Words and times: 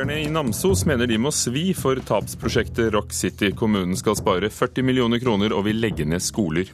Innbyggerne 0.00 0.28
i 0.28 0.32
Namsos 0.32 0.86
mener 0.88 1.04
de 1.10 1.18
må 1.20 1.28
svi 1.28 1.74
for 1.76 1.98
tapsprosjektet 2.08 2.94
Rock 2.94 3.10
City. 3.12 3.50
Kommunen 3.52 3.92
skal 3.98 4.14
spare 4.16 4.48
40 4.48 4.86
millioner 4.86 5.20
kroner 5.20 5.52
og 5.52 5.66
vil 5.66 5.76
legge 5.76 6.06
ned 6.08 6.22
skoler. 6.24 6.70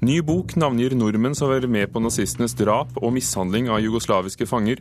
Ny 0.00 0.22
bok 0.24 0.54
navngir 0.56 0.94
nordmenn 0.96 1.36
som 1.36 1.50
var 1.52 1.66
med 1.68 1.92
på 1.92 2.00
nazistenes 2.00 2.56
drap 2.56 2.94
og 3.02 3.12
mishandling 3.12 3.68
av 3.68 3.82
jugoslaviske 3.84 4.48
fanger. 4.48 4.80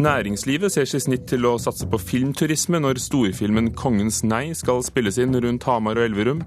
Næringslivet 0.00 0.72
ser 0.72 0.88
seg 0.88 1.04
snitt 1.04 1.26
til 1.28 1.44
å 1.44 1.58
satse 1.60 1.84
på 1.84 2.00
filmturisme 2.00 2.80
når 2.80 3.02
storfilmen 3.04 3.74
'Kongens 3.74 4.22
nei' 4.24 4.56
skal 4.56 4.80
spilles 4.80 5.18
inn 5.20 5.36
rundt 5.36 5.66
Hamar 5.68 6.00
og 6.00 6.06
Elverum. 6.08 6.40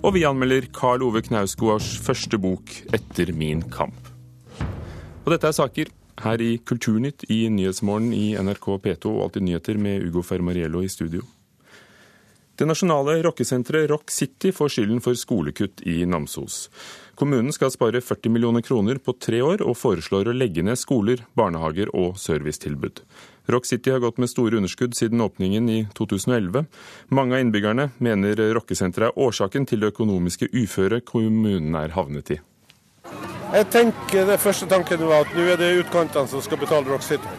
Og 0.00 0.14
vi 0.16 0.24
anmelder 0.24 0.70
Karl 0.72 1.04
Ove 1.04 1.20
Knausgårds 1.20 1.98
første 2.00 2.40
bok 2.40 2.72
'Etter 2.94 3.34
min 3.34 3.60
kamp'. 3.60 4.08
Og 5.26 5.36
dette 5.36 5.44
er 5.44 5.52
saker 5.52 5.92
her 6.24 6.42
i 6.42 6.56
Kulturnytt 6.58 7.26
i 7.28 7.44
Nyhetsmorgen 7.52 8.12
i 8.16 8.34
NRK 8.40 8.68
P2 8.84 9.12
og 9.12 9.22
Alltid 9.28 9.46
nyheter 9.46 9.80
med 9.80 10.04
Ugo 10.08 10.24
Fermariello 10.24 10.82
i 10.84 10.90
studio. 10.92 11.22
Det 12.54 12.68
nasjonale 12.70 13.16
rockesenteret 13.26 13.90
Rock 13.90 14.12
City 14.14 14.52
får 14.54 14.68
skylden 14.70 15.00
for 15.02 15.18
skolekutt 15.18 15.82
i 15.90 16.04
Namsos. 16.06 16.68
Kommunen 17.18 17.50
skal 17.54 17.72
spare 17.74 17.98
40 17.98 18.30
millioner 18.30 18.62
kroner 18.62 19.00
på 19.02 19.16
tre 19.18 19.40
år, 19.42 19.62
og 19.62 19.74
foreslår 19.78 20.30
å 20.30 20.34
legge 20.34 20.62
ned 20.62 20.78
skoler, 20.78 21.24
barnehager 21.34 21.90
og 21.94 22.14
servicetilbud. 22.18 23.02
Rock 23.50 23.66
City 23.66 23.90
har 23.90 24.02
gått 24.06 24.22
med 24.22 24.30
store 24.30 24.60
underskudd 24.60 24.94
siden 24.94 25.22
åpningen 25.26 25.68
i 25.68 25.80
2011. 25.98 26.64
Mange 27.10 27.34
av 27.34 27.42
innbyggerne 27.42 27.90
mener 27.98 28.46
rockesenteret 28.54 29.10
er 29.10 29.26
årsaken 29.26 29.66
til 29.66 29.82
det 29.82 29.90
økonomiske 29.90 30.52
uføret 30.54 31.06
kommunen 31.10 31.74
er 31.78 31.98
havnet 31.98 32.36
i. 32.38 32.42
Jeg 33.54 33.68
tenker 33.70 34.24
det 34.26 34.40
Første 34.42 34.66
tanken 34.66 35.04
var 35.06 35.22
at 35.22 35.34
nå 35.36 35.44
er 35.46 35.60
det 35.60 35.68
utkantene 35.84 36.26
som 36.26 36.40
skal 36.42 36.58
betale 36.58 36.90
Rock 36.90 37.04
City. 37.06 37.34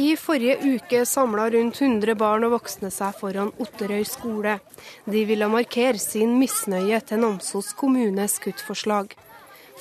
I 0.00 0.14
forrige 0.16 0.56
uke 0.64 1.02
samla 1.04 1.50
rundt 1.52 1.82
100 1.82 2.16
barn 2.16 2.48
og 2.48 2.54
voksne 2.56 2.88
seg 2.94 3.12
foran 3.20 3.52
Otterøy 3.60 4.08
skole. 4.08 4.56
De 5.04 5.28
ville 5.28 5.52
markere 5.52 6.00
sin 6.00 6.38
misnøye 6.40 7.02
til 7.04 7.20
Namsos 7.20 7.74
kommunes 7.76 8.40
kuttforslag. 8.40 9.12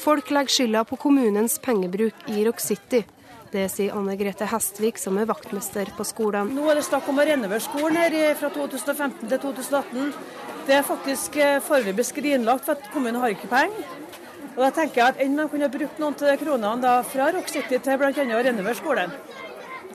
Folk 0.04 0.36
legger 0.36 0.52
skylda 0.52 0.84
på 0.84 1.00
kommunens 1.00 1.62
pengebruk 1.64 2.28
i 2.28 2.44
Rock 2.44 2.60
City. 2.60 3.06
Det 3.56 3.70
sier 3.72 3.94
Anne 3.96 4.18
Grete 4.20 4.44
Hestvik, 4.52 4.98
som 5.00 5.16
er 5.16 5.30
vaktmester 5.30 5.88
på 5.96 6.04
skolen. 6.04 6.50
Nå 6.52 6.66
er 6.68 6.76
det 6.76 6.90
snakk 6.90 7.06
om 7.08 7.22
å 7.22 7.24
renovere 7.24 7.64
skolen 7.64 7.96
her 8.02 8.36
fra 8.36 8.50
2015 8.52 9.30
til 9.32 9.40
2018. 9.46 10.10
Det 10.68 10.76
er 10.76 10.84
faktisk 10.84 11.38
eh, 11.40 11.62
foreløpig 11.64 12.04
skrinlagt, 12.04 12.66
for 12.66 12.76
at 12.76 12.90
kommunen 12.92 13.22
har 13.22 13.32
ikke 13.32 13.48
penger. 13.48 13.94
Og 14.58 14.60
da 14.60 14.74
tenker 14.76 15.00
jeg 15.00 15.14
at 15.14 15.22
Enn 15.24 15.40
man 15.40 15.48
kunne 15.54 15.70
brukt 15.72 16.02
noen 16.04 16.18
av 16.20 16.42
kronene 16.42 16.98
fra 17.14 17.30
Rock 17.38 17.54
City 17.54 17.80
til 17.80 18.02
bl.a. 18.02 18.12
å 18.12 18.44
renovere 18.50 18.76
skolen. 18.82 19.16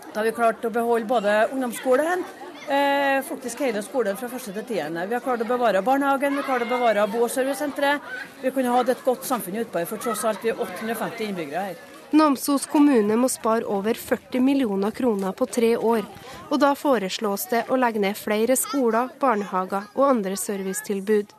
Da 0.06 0.22
har 0.22 0.30
vi 0.30 0.34
klart 0.40 0.64
å 0.64 0.72
beholde 0.72 1.10
både 1.12 1.36
ungdomsskolen, 1.50 2.24
eh, 2.64 3.20
faktisk 3.28 3.60
hele 3.66 3.84
skolen 3.84 4.16
fra 4.16 4.32
første 4.32 4.56
til 4.56 4.68
tiende. 4.72 5.04
Vi 5.04 5.18
har 5.18 5.26
klart 5.26 5.44
å 5.44 5.50
bevare 5.52 5.84
barnehagen, 5.84 6.32
vi 6.32 6.46
har 6.46 6.48
klart 6.48 6.64
å 6.64 6.72
bevare 6.72 7.04
bo- 7.12 7.26
og 7.28 7.36
servicesenteret. 7.36 8.08
Vi 8.40 8.56
kunne 8.56 8.72
hatt 8.72 8.96
et 8.96 9.04
godt 9.04 9.28
samfunn 9.28 9.60
utpå 9.66 9.84
her, 9.84 9.92
for 9.92 10.00
tross 10.00 10.24
alt 10.24 10.40
vi 10.40 10.54
er 10.54 10.68
850 10.70 11.28
innbyggere 11.28 11.68
her. 11.68 11.89
Namsos 12.10 12.66
kommune 12.66 13.14
må 13.16 13.28
spare 13.30 13.66
over 13.70 13.94
40 13.94 14.40
millioner 14.42 14.90
kroner 14.90 15.32
på 15.32 15.46
tre 15.46 15.76
år, 15.76 16.02
og 16.50 16.58
da 16.58 16.72
foreslås 16.74 17.44
det 17.52 17.60
å 17.70 17.78
legge 17.78 18.02
ned 18.02 18.18
flere 18.18 18.56
skoler, 18.58 19.12
barnehager 19.20 19.86
og 19.94 20.08
andre 20.08 20.34
servicetilbud. 20.40 21.30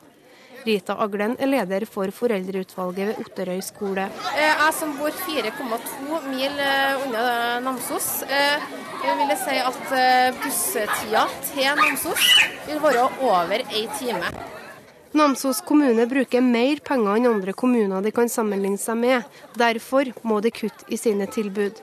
Rita 0.64 0.96
Aglen 1.04 1.34
er 1.42 1.50
leder 1.50 1.88
for 1.90 2.14
foreldreutvalget 2.16 3.10
ved 3.10 3.20
Otterøy 3.26 3.60
skole. 3.66 4.08
Eh, 4.38 4.46
Jeg 4.46 4.74
som 4.78 4.94
bor 4.98 5.12
4,2 5.26 6.22
mil 6.30 6.64
eh, 6.68 7.04
unna 7.08 7.60
Namsos, 7.66 8.24
eh, 8.30 8.72
vil 9.02 9.28
jeg 9.34 9.42
si 9.44 9.60
at 9.60 9.94
busstida 10.40 11.28
til 11.52 11.76
Namsos 11.84 12.32
vil 12.70 12.80
være 12.80 13.10
over 13.20 13.68
én 13.68 13.92
time. 14.00 14.61
Namsos 15.12 15.62
kommune 15.62 16.06
bruker 16.08 16.42
mer 16.42 16.80
penger 16.88 17.18
enn 17.20 17.28
andre 17.28 17.54
kommuner 17.54 18.04
de 18.04 18.14
kan 18.16 18.30
sammenligne 18.32 18.80
seg 18.80 18.96
med. 18.96 19.40
Derfor 19.60 20.08
må 20.24 20.40
de 20.40 20.54
kutte 20.56 20.88
i 20.88 21.00
sine 21.00 21.28
tilbud. 21.28 21.82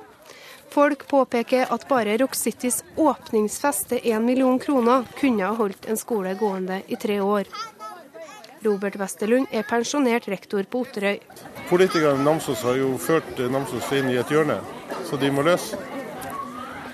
Folk 0.72 1.04
påpeker 1.08 1.68
at 1.72 1.84
bare 1.88 2.16
Rock 2.20 2.36
Citys 2.36 2.80
åpningsfest 2.96 3.90
til 3.92 4.08
1 4.14 4.24
million 4.24 4.58
kroner 4.60 5.04
kunne 5.20 5.44
ha 5.44 5.52
holdt 5.60 5.88
en 5.88 6.00
skole 6.00 6.32
gående 6.40 6.80
i 6.88 6.96
tre 6.96 7.20
år. 7.20 7.48
Robert 8.64 8.96
Westerlund 8.96 9.52
er 9.52 9.68
pensjonert 9.68 10.28
rektor 10.28 10.64
på 10.64 10.82
Otterøy. 10.86 11.20
Politikerne 11.68 12.20
i 12.20 12.24
Namsos 12.24 12.64
har 12.64 12.80
jo 12.80 12.96
ført 13.00 13.38
Namsos 13.52 13.92
inn 13.92 14.08
i 14.08 14.18
et 14.18 14.32
hjørne, 14.32 14.58
så 15.04 15.20
de 15.20 15.30
må 15.30 15.44
løse. 15.44 15.76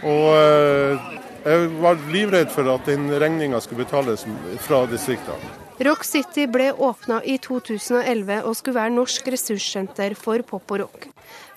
Og 0.05 0.31
eh, 0.35 1.11
jeg 1.47 1.75
var 1.79 2.09
livredd 2.11 2.51
for 2.53 2.69
at 2.75 2.91
den 2.91 3.07
regninga 3.23 3.63
skulle 3.63 3.87
betales 3.87 4.27
fra 4.67 4.85
distriktene. 4.91 5.64
Rock 5.79 6.05
City 6.05 6.47
ble 6.47 6.69
åpna 6.73 7.17
i 7.27 7.35
2011 7.43 8.45
og 8.47 8.55
skulle 8.55 8.79
være 8.79 8.95
norsk 8.95 9.27
ressurssenter 9.35 10.15
for 10.15 10.39
pop 10.47 10.71
og 10.71 10.85
rock. 10.85 11.09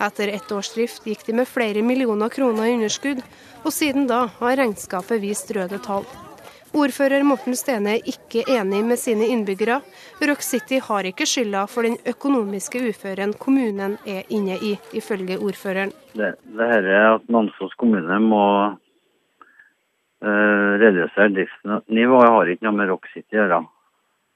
Etter 0.01 0.31
ett 0.33 0.51
års 0.51 0.71
drift 0.73 1.05
gikk 1.05 1.21
de 1.27 1.35
med 1.37 1.45
flere 1.49 1.83
millioner 1.85 2.29
kroner 2.33 2.65
i 2.65 2.73
underskudd, 2.79 3.21
og 3.61 3.73
siden 3.73 4.09
da 4.09 4.23
har 4.39 4.57
regnskapet 4.57 5.21
vist 5.21 5.53
røde 5.53 5.77
tall. 5.85 6.05
Ordfører 6.73 7.23
Morten 7.23 7.55
Stene 7.55 7.93
er 7.95 8.09
ikke 8.09 8.41
enig 8.57 8.81
med 8.89 8.97
sine 8.97 9.29
innbyggere. 9.29 9.79
Rock 10.25 10.41
City 10.41 10.81
har 10.89 11.05
ikke 11.05 11.29
skylda 11.29 11.67
for 11.69 11.85
den 11.85 12.01
økonomiske 12.09 12.81
uføren 12.89 13.37
kommunen 13.37 13.97
er 14.01 14.25
inne 14.33 14.57
i, 14.57 14.73
ifølge 14.97 15.37
ordføreren. 15.37 15.93
Det, 16.17 16.33
det 16.57 16.73
her 16.73 16.83
er 16.97 17.07
at 17.13 17.29
Namsos 17.29 17.77
kommune 17.77 18.19
må 18.25 18.43
uh, 20.25 20.71
redusere 20.81 21.29
driftsnivået, 21.37 22.29
har 22.33 22.45
ikke 22.49 22.65
noe 22.65 22.79
med 22.81 22.89
Rock 22.95 23.05
City 23.13 23.37
å 23.37 23.43
gjøre. 23.45 23.65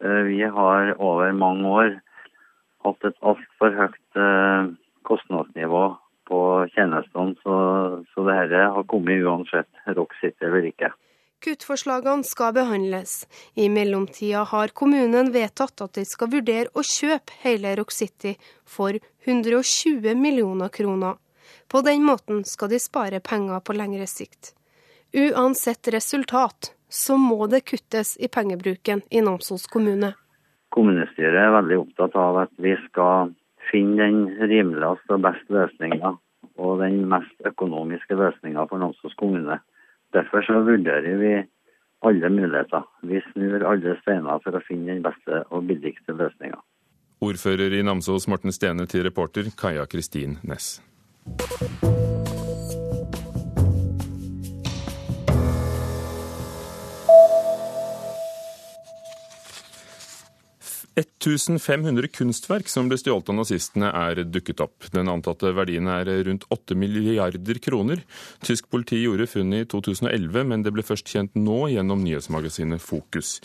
Uh, 0.04 0.24
vi 0.30 0.42
har 0.44 0.94
over 0.98 1.34
mange 1.38 1.68
år 1.68 1.92
hatt 2.86 3.10
et 3.10 3.20
altfor 3.22 3.78
høyt 3.78 4.18
uh, 4.18 4.72
kostnadsnivå 5.08 5.84
på 6.32 6.42
tjenestene, 6.74 7.36
så, 7.44 7.56
så 8.14 8.26
dette 8.28 8.66
har 8.76 8.90
kommet 8.90 9.24
uansett 9.26 9.96
Rock 9.98 10.16
City 10.22 10.48
eller 10.48 10.70
ikke. 10.72 10.92
Kuttforslagene 11.42 12.24
skal 12.24 12.54
behandles. 12.54 13.26
I 13.58 13.66
mellomtida 13.74 14.44
har 14.46 14.74
kommunen 14.78 15.32
vedtatt 15.34 15.82
at 15.82 15.98
de 15.98 16.04
skal 16.06 16.30
vurdere 16.30 16.70
å 16.78 16.84
kjøpe 16.86 17.40
hele 17.42 17.74
Rock 17.80 17.96
City 17.96 18.36
for 18.70 18.94
120 19.26 20.14
millioner 20.22 20.70
kroner. 20.70 21.18
På 21.68 21.82
den 21.82 22.06
måten 22.06 22.44
skal 22.46 22.70
de 22.70 22.80
spare 22.80 23.20
penger 23.26 23.64
på 23.66 23.74
lengre 23.74 24.06
sikt. 24.08 24.54
Uansett 25.18 25.90
resultat, 25.92 26.76
så 26.92 27.18
må 27.18 27.48
det 27.48 27.64
kuttes 27.66 28.18
i 28.20 28.28
pengebruken 28.28 29.02
i 29.10 29.22
Namsos 29.24 29.68
kommune. 29.72 30.14
Kommunestyret 30.76 31.40
er 31.40 31.56
veldig 31.56 31.78
opptatt 31.86 32.18
av 32.20 32.42
at 32.46 32.52
vi 32.64 32.76
skal 32.88 33.32
finne 33.72 34.04
den 34.04 34.50
rimeligste 34.52 35.16
og 35.16 35.24
beste 35.26 35.56
løsninga, 35.56 36.14
og 36.60 36.84
den 36.84 37.02
mest 37.12 37.48
økonomiske 37.48 38.18
løsninga 38.20 38.68
for 38.70 38.84
Namsos 38.84 39.16
kommune. 39.20 39.60
Derfor 40.16 40.44
så 40.48 40.60
vurderer 40.68 41.18
vi 41.22 41.34
alle 42.08 42.30
muligheter. 42.30 42.84
Vi 43.08 43.22
snur 43.32 43.64
alle 43.68 43.96
steiner 44.02 44.44
for 44.44 44.58
å 44.58 44.64
finne 44.68 44.96
den 44.96 45.06
beste 45.06 45.44
og 45.50 45.68
billigste 45.70 46.18
løsninga. 46.18 46.60
Ordfører 47.22 47.78
i 47.78 47.84
Namsos 47.86 48.28
Morten 48.32 48.52
Stene 48.56 48.88
til 48.90 49.06
reporter 49.06 49.52
Kaja 49.60 49.86
Kristin 49.86 50.40
Næss. 50.44 50.80
1500 60.96 62.08
kunstverk 62.12 62.68
som 62.68 62.90
ble 62.90 62.98
stjålet 63.00 63.30
av 63.32 63.38
nazistene, 63.38 63.92
er 63.96 64.24
dukket 64.28 64.60
opp. 64.66 64.90
Den 64.92 65.08
antatte 65.12 65.54
verdien 65.56 65.88
er 65.88 66.10
rundt 66.28 66.44
8 66.52 66.76
milliarder 66.76 67.62
kroner. 67.64 68.04
Tysk 68.44 68.68
politi 68.74 69.00
gjorde 69.00 69.30
funnet 69.32 69.66
i 69.66 69.70
2011, 69.72 70.44
men 70.52 70.66
det 70.66 70.74
ble 70.76 70.84
først 70.84 71.08
kjent 71.08 71.38
nå 71.40 71.70
gjennom 71.72 72.04
nyhetsmagasinet 72.04 72.84
Fokus. 72.84 73.38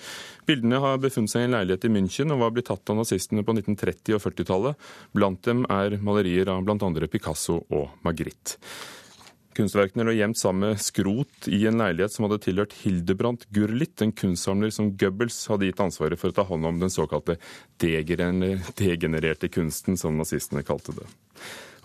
Bildene 0.46 0.82
har 0.82 0.98
befunnet 1.02 1.31
seg 1.31 1.44
i 1.44 1.48
en 1.48 1.56
leilighet 1.56 1.87
i 1.87 1.94
München 1.94 2.34
og 2.34 2.43
var 2.43 2.52
blitt 2.56 2.70
tatt 2.72 2.90
av 2.90 2.98
nazistene 2.98 3.46
på 3.46 3.54
1930- 3.54 4.19
og 4.19 4.25
40-tallet. 4.26 4.90
Blant 5.14 5.46
dem 5.46 5.64
er 5.70 5.99
malerier 6.02 6.50
av 6.50 6.66
bl.a. 6.66 7.08
Picasso 7.10 7.62
og 7.70 7.94
Magritte. 8.06 8.58
Kunstverkene 9.56 10.04
lå 10.04 10.12
gjemt 10.12 10.36
sammen 10.36 10.74
med 10.74 10.82
skrot 10.84 11.46
i 11.48 11.62
en 11.68 11.80
leilighet 11.80 12.12
som 12.12 12.26
hadde 12.26 12.42
tilhørt 12.44 12.74
Hildebrandt 12.82 13.46
Gurlitt, 13.56 14.02
en 14.04 14.12
kunstsamler 14.12 14.72
som 14.74 14.90
Goebbels 15.00 15.38
hadde 15.48 15.70
gitt 15.70 15.80
ansvaret 15.80 16.20
for 16.20 16.28
å 16.32 16.36
ta 16.36 16.44
hånd 16.44 16.68
om 16.68 16.82
den 16.82 16.92
såkalte 16.92 17.38
degenererte 17.80 19.48
kunsten, 19.52 19.96
som 19.96 20.18
nazistene 20.20 20.66
kalte 20.66 20.92
det. 20.98 21.08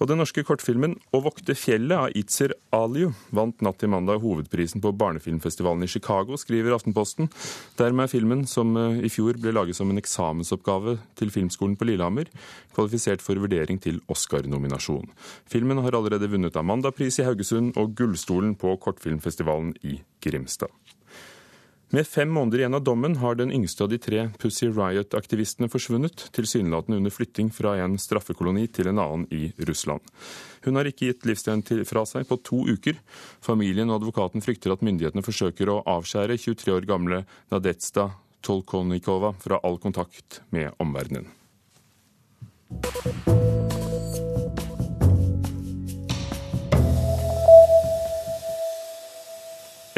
Og 0.02 0.08
den 0.10 0.18
norske 0.18 0.42
kortfilmen 0.42 0.96
'Å 1.14 1.22
vokte 1.22 1.54
fjellet' 1.54 1.94
av 1.94 2.16
Itzer 2.18 2.56
Aliu 2.74 3.14
vant 3.30 3.62
natt 3.62 3.78
til 3.78 3.92
mandag 3.94 4.24
hovedprisen 4.24 4.82
på 4.82 4.96
barnefilmfestivalen 4.98 5.84
i 5.86 5.88
Chicago, 5.88 6.34
skriver 6.42 6.74
Aftenposten. 6.74 7.30
Dermed 7.78 8.04
er 8.04 8.14
filmen, 8.20 8.48
som 8.48 8.76
eh, 8.78 9.06
i 9.06 9.10
fjor 9.14 9.38
ble 9.38 9.54
laget 9.54 9.76
som 9.78 9.92
en 9.92 10.02
eksamensoppgave 10.02 10.98
til 11.16 11.30
Filmskolen 11.30 11.78
på 11.78 11.86
Lillehammer, 11.86 12.26
kvalifisert 12.74 13.22
for 13.22 13.36
vurdering 13.36 13.80
til 13.80 14.02
Oscar-nominasjon. 14.10 15.06
Filmen 15.46 15.78
har 15.78 15.92
allerede 15.94 16.32
vunnet 16.32 16.58
Amandapris 16.58 17.20
i 17.20 17.24
Haugesund 17.24 17.78
og 17.78 17.94
Gullstolen 17.94 18.56
på 18.58 18.74
kortfilmfestivalen 18.82 19.76
i 19.84 20.02
Grimstad. 20.20 20.74
Med 21.92 22.08
fem 22.08 22.30
måneder 22.32 22.62
igjen 22.62 22.74
av 22.78 22.84
dommen 22.88 23.18
har 23.20 23.36
den 23.36 23.50
yngste 23.52 23.84
av 23.84 23.90
de 23.92 23.98
tre 24.00 24.22
Pussy 24.40 24.70
Riot-aktivistene 24.72 25.68
forsvunnet, 25.68 26.22
tilsynelatende 26.32 27.02
under 27.02 27.12
flytting 27.12 27.50
fra 27.52 27.74
en 27.84 27.98
straffekoloni 28.00 28.64
til 28.72 28.88
en 28.88 29.02
annen 29.04 29.26
i 29.28 29.50
Russland. 29.68 30.00
Hun 30.64 30.80
har 30.80 30.88
ikke 30.88 31.10
gitt 31.10 31.28
livsstilen 31.28 31.84
fra 31.90 32.06
seg 32.08 32.30
på 32.30 32.40
to 32.48 32.62
uker. 32.70 32.96
Familien 33.44 33.92
og 33.92 34.00
advokaten 34.00 34.46
frykter 34.46 34.72
at 34.72 34.86
myndighetene 34.88 35.26
forsøker 35.26 35.74
å 35.74 35.82
avskjære 35.98 36.40
23 36.40 36.78
år 36.78 36.88
gamle 36.88 37.26
Nadezjda 37.52 38.08
Tolkonikova 38.40 39.36
fra 39.44 39.60
all 39.60 39.76
kontakt 39.84 40.40
med 40.56 40.72
omverdenen. 40.80 41.28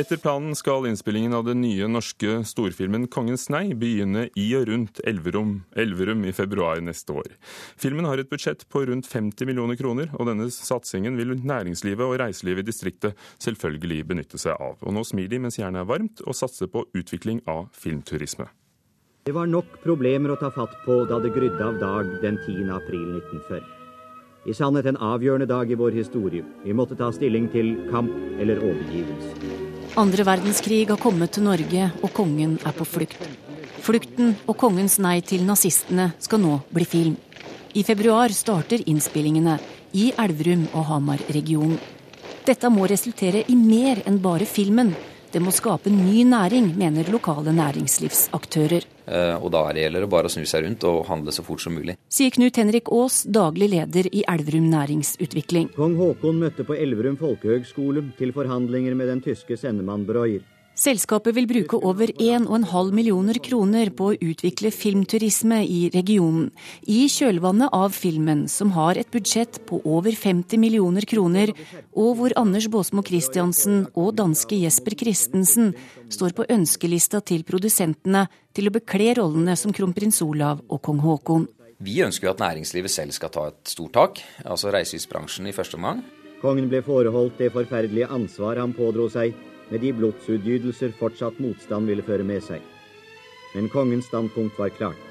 Etter 0.04 0.18
planen 0.20 0.52
skal 0.56 0.84
innspillingen 0.90 1.32
av 1.34 1.46
den 1.48 1.62
nye 1.64 1.88
norske 1.88 2.42
storfilmen 2.44 3.06
'Kongens 3.08 3.46
nei' 3.54 3.72
begynne 3.72 4.26
i 4.36 4.50
og 4.58 4.66
rundt 4.68 5.00
Elverum, 5.08 5.54
Elverum, 5.80 6.26
i 6.28 6.34
februar 6.36 6.82
neste 6.84 7.14
år. 7.16 7.30
Filmen 7.80 8.04
har 8.04 8.20
et 8.20 8.28
budsjett 8.28 8.66
på 8.68 8.82
rundt 8.90 9.08
50 9.08 9.48
millioner 9.48 9.80
kroner, 9.80 10.10
og 10.20 10.28
denne 10.28 10.50
satsingen 10.52 11.16
vil 11.16 11.38
næringslivet 11.40 12.04
og 12.04 12.20
reiselivet 12.20 12.66
i 12.66 12.68
distriktet 12.68 13.16
selvfølgelig 13.40 14.04
benytte 14.10 14.38
seg 14.38 14.60
av. 14.60 14.76
Og 14.84 14.92
nå 14.92 15.06
smir 15.08 15.30
de 15.32 15.40
mens 15.40 15.56
jernet 15.56 15.86
er 15.86 15.88
varmt, 15.88 16.20
og 16.28 16.36
satser 16.36 16.68
på 16.68 16.84
utvikling 16.92 17.40
av 17.48 17.70
filmturisme. 17.72 18.50
Det 19.24 19.32
var 19.32 19.48
nok 19.48 19.80
problemer 19.86 20.36
å 20.36 20.40
ta 20.42 20.52
fatt 20.52 20.84
på 20.84 21.06
da 21.08 21.22
det 21.24 21.32
grydde 21.32 21.64
av 21.64 21.80
dag 21.80 22.12
den 22.20 22.44
10. 22.44 22.68
april 22.76 23.08
1940. 23.24 23.64
I 24.44 24.52
sannhet 24.52 24.86
en 24.86 25.00
avgjørende 25.00 25.48
dag 25.48 25.72
i 25.72 25.80
vår 25.80 25.96
historie. 25.96 26.44
Vi 26.66 26.76
måtte 26.76 27.00
ta 27.00 27.08
stilling 27.16 27.48
til 27.54 27.78
kamp 27.88 28.12
eller 28.44 28.60
overgivelse. 28.60 29.64
Andre 29.94 30.24
verdenskrig 30.26 30.88
har 30.90 30.98
kommet 30.98 31.36
til 31.36 31.44
Norge, 31.46 31.92
og 32.02 32.10
kongen 32.18 32.56
er 32.66 32.74
på 32.74 32.86
flukt. 32.88 33.28
Flukten 33.86 34.32
og 34.50 34.56
kongens 34.58 34.96
nei 34.98 35.20
til 35.22 35.44
nazistene 35.46 36.08
skal 36.24 36.42
nå 36.42 36.56
bli 36.74 36.88
film. 36.90 37.14
I 37.78 37.84
februar 37.86 38.34
starter 38.34 38.82
innspillingene 38.90 39.60
i 39.94 40.08
Elverum 40.18 40.66
og 40.72 40.88
Hamar-regionen. 40.90 41.78
Dette 42.44 42.72
må 42.74 42.88
resultere 42.90 43.44
i 43.46 43.60
mer 43.60 44.02
enn 44.10 44.18
bare 44.24 44.50
filmen. 44.50 44.96
Det 45.30 45.42
må 45.42 45.54
skape 45.54 45.94
ny 45.94 46.26
næring, 46.26 46.74
mener 46.74 47.14
lokale 47.14 47.54
næringslivsaktører. 47.54 48.90
Eh, 49.06 49.36
og 49.36 49.52
da 49.52 49.66
gjelder 49.76 50.06
det 50.06 50.12
bare 50.12 50.30
å 50.30 50.34
snu 50.34 50.46
seg 50.48 50.64
rundt 50.66 50.86
og 50.88 51.04
handle 51.10 51.34
så 51.36 51.44
fort 51.46 51.64
som 51.64 51.76
mulig. 51.76 51.98
Sier 52.14 52.34
Knut 52.36 52.58
Henrik 52.60 52.92
Aas, 52.94 53.24
daglig 53.28 53.72
leder 53.74 54.08
i 54.12 54.24
Elverum 54.30 54.70
næringsutvikling. 54.72 55.74
Kong 55.76 55.98
Haakon 56.00 56.40
møtte 56.44 56.66
på 56.68 56.78
Elverum 56.78 57.20
folkehøgskole 57.20 58.06
til 58.20 58.34
forhandlinger 58.36 58.96
med 58.96 59.12
den 59.12 59.24
tyske 59.26 59.60
sendemann 59.60 60.08
Breuer. 60.08 60.44
Selskapet 60.74 61.36
vil 61.38 61.46
bruke 61.46 61.78
over 61.86 62.10
1,5 62.18 62.88
millioner 62.98 63.38
kroner 63.46 63.92
på 63.94 64.08
å 64.10 64.16
utvikle 64.18 64.72
filmturisme 64.74 65.60
i 65.62 65.92
regionen, 65.94 66.48
i 66.90 67.06
kjølvannet 67.14 67.70
av 67.78 67.94
filmen, 67.94 68.48
som 68.50 68.72
har 68.74 68.98
et 68.98 69.12
budsjett 69.14 69.60
på 69.70 69.84
over 69.86 70.18
50 70.18 70.58
millioner 70.58 71.06
kroner, 71.06 71.54
og 71.94 72.18
hvor 72.18 72.34
Anders 72.42 72.66
Baasmo 72.74 73.06
Christiansen 73.06 73.86
og 73.94 74.16
danske 74.18 74.58
Jesper 74.64 74.98
Christensen 74.98 75.76
står 76.10 76.34
på 76.34 76.50
ønskelista 76.50 77.22
til 77.22 77.46
produsentene 77.46 78.26
til 78.58 78.72
å 78.72 78.74
bekle 78.74 79.14
rollene 79.22 79.54
som 79.60 79.78
kronprins 79.78 80.24
Olav 80.26 80.66
og 80.74 80.82
kong 80.82 81.06
Haakon. 81.06 81.48
Vi 81.86 82.02
ønsker 82.02 82.32
jo 82.32 82.34
at 82.34 82.42
næringslivet 82.42 82.90
selv 82.90 83.14
skal 83.14 83.30
ta 83.30 83.48
et 83.54 83.62
stort 83.70 83.94
tak, 83.94 84.26
altså 84.42 84.74
reiselivsbransjen 84.74 85.46
i 85.46 85.54
første 85.54 85.78
omgang. 85.78 86.02
Kongen 86.42 86.66
ble 86.72 86.82
foreholdt 86.82 87.38
det 87.38 87.54
forferdelige 87.54 88.10
ansvar 88.10 88.58
han 88.58 88.74
pådro 88.74 89.06
seg 89.14 89.38
med 89.74 89.82
de 89.82 89.90
blodsutgytelser 89.98 90.94
fortsatt 91.00 91.40
motstand 91.42 91.90
ville 91.90 92.06
føre 92.06 92.26
med 92.28 92.46
seg. 92.46 92.62
Men 93.56 93.72
kongens 93.74 94.06
standpunkt 94.12 94.60
var 94.62 94.70
klart. 94.78 95.10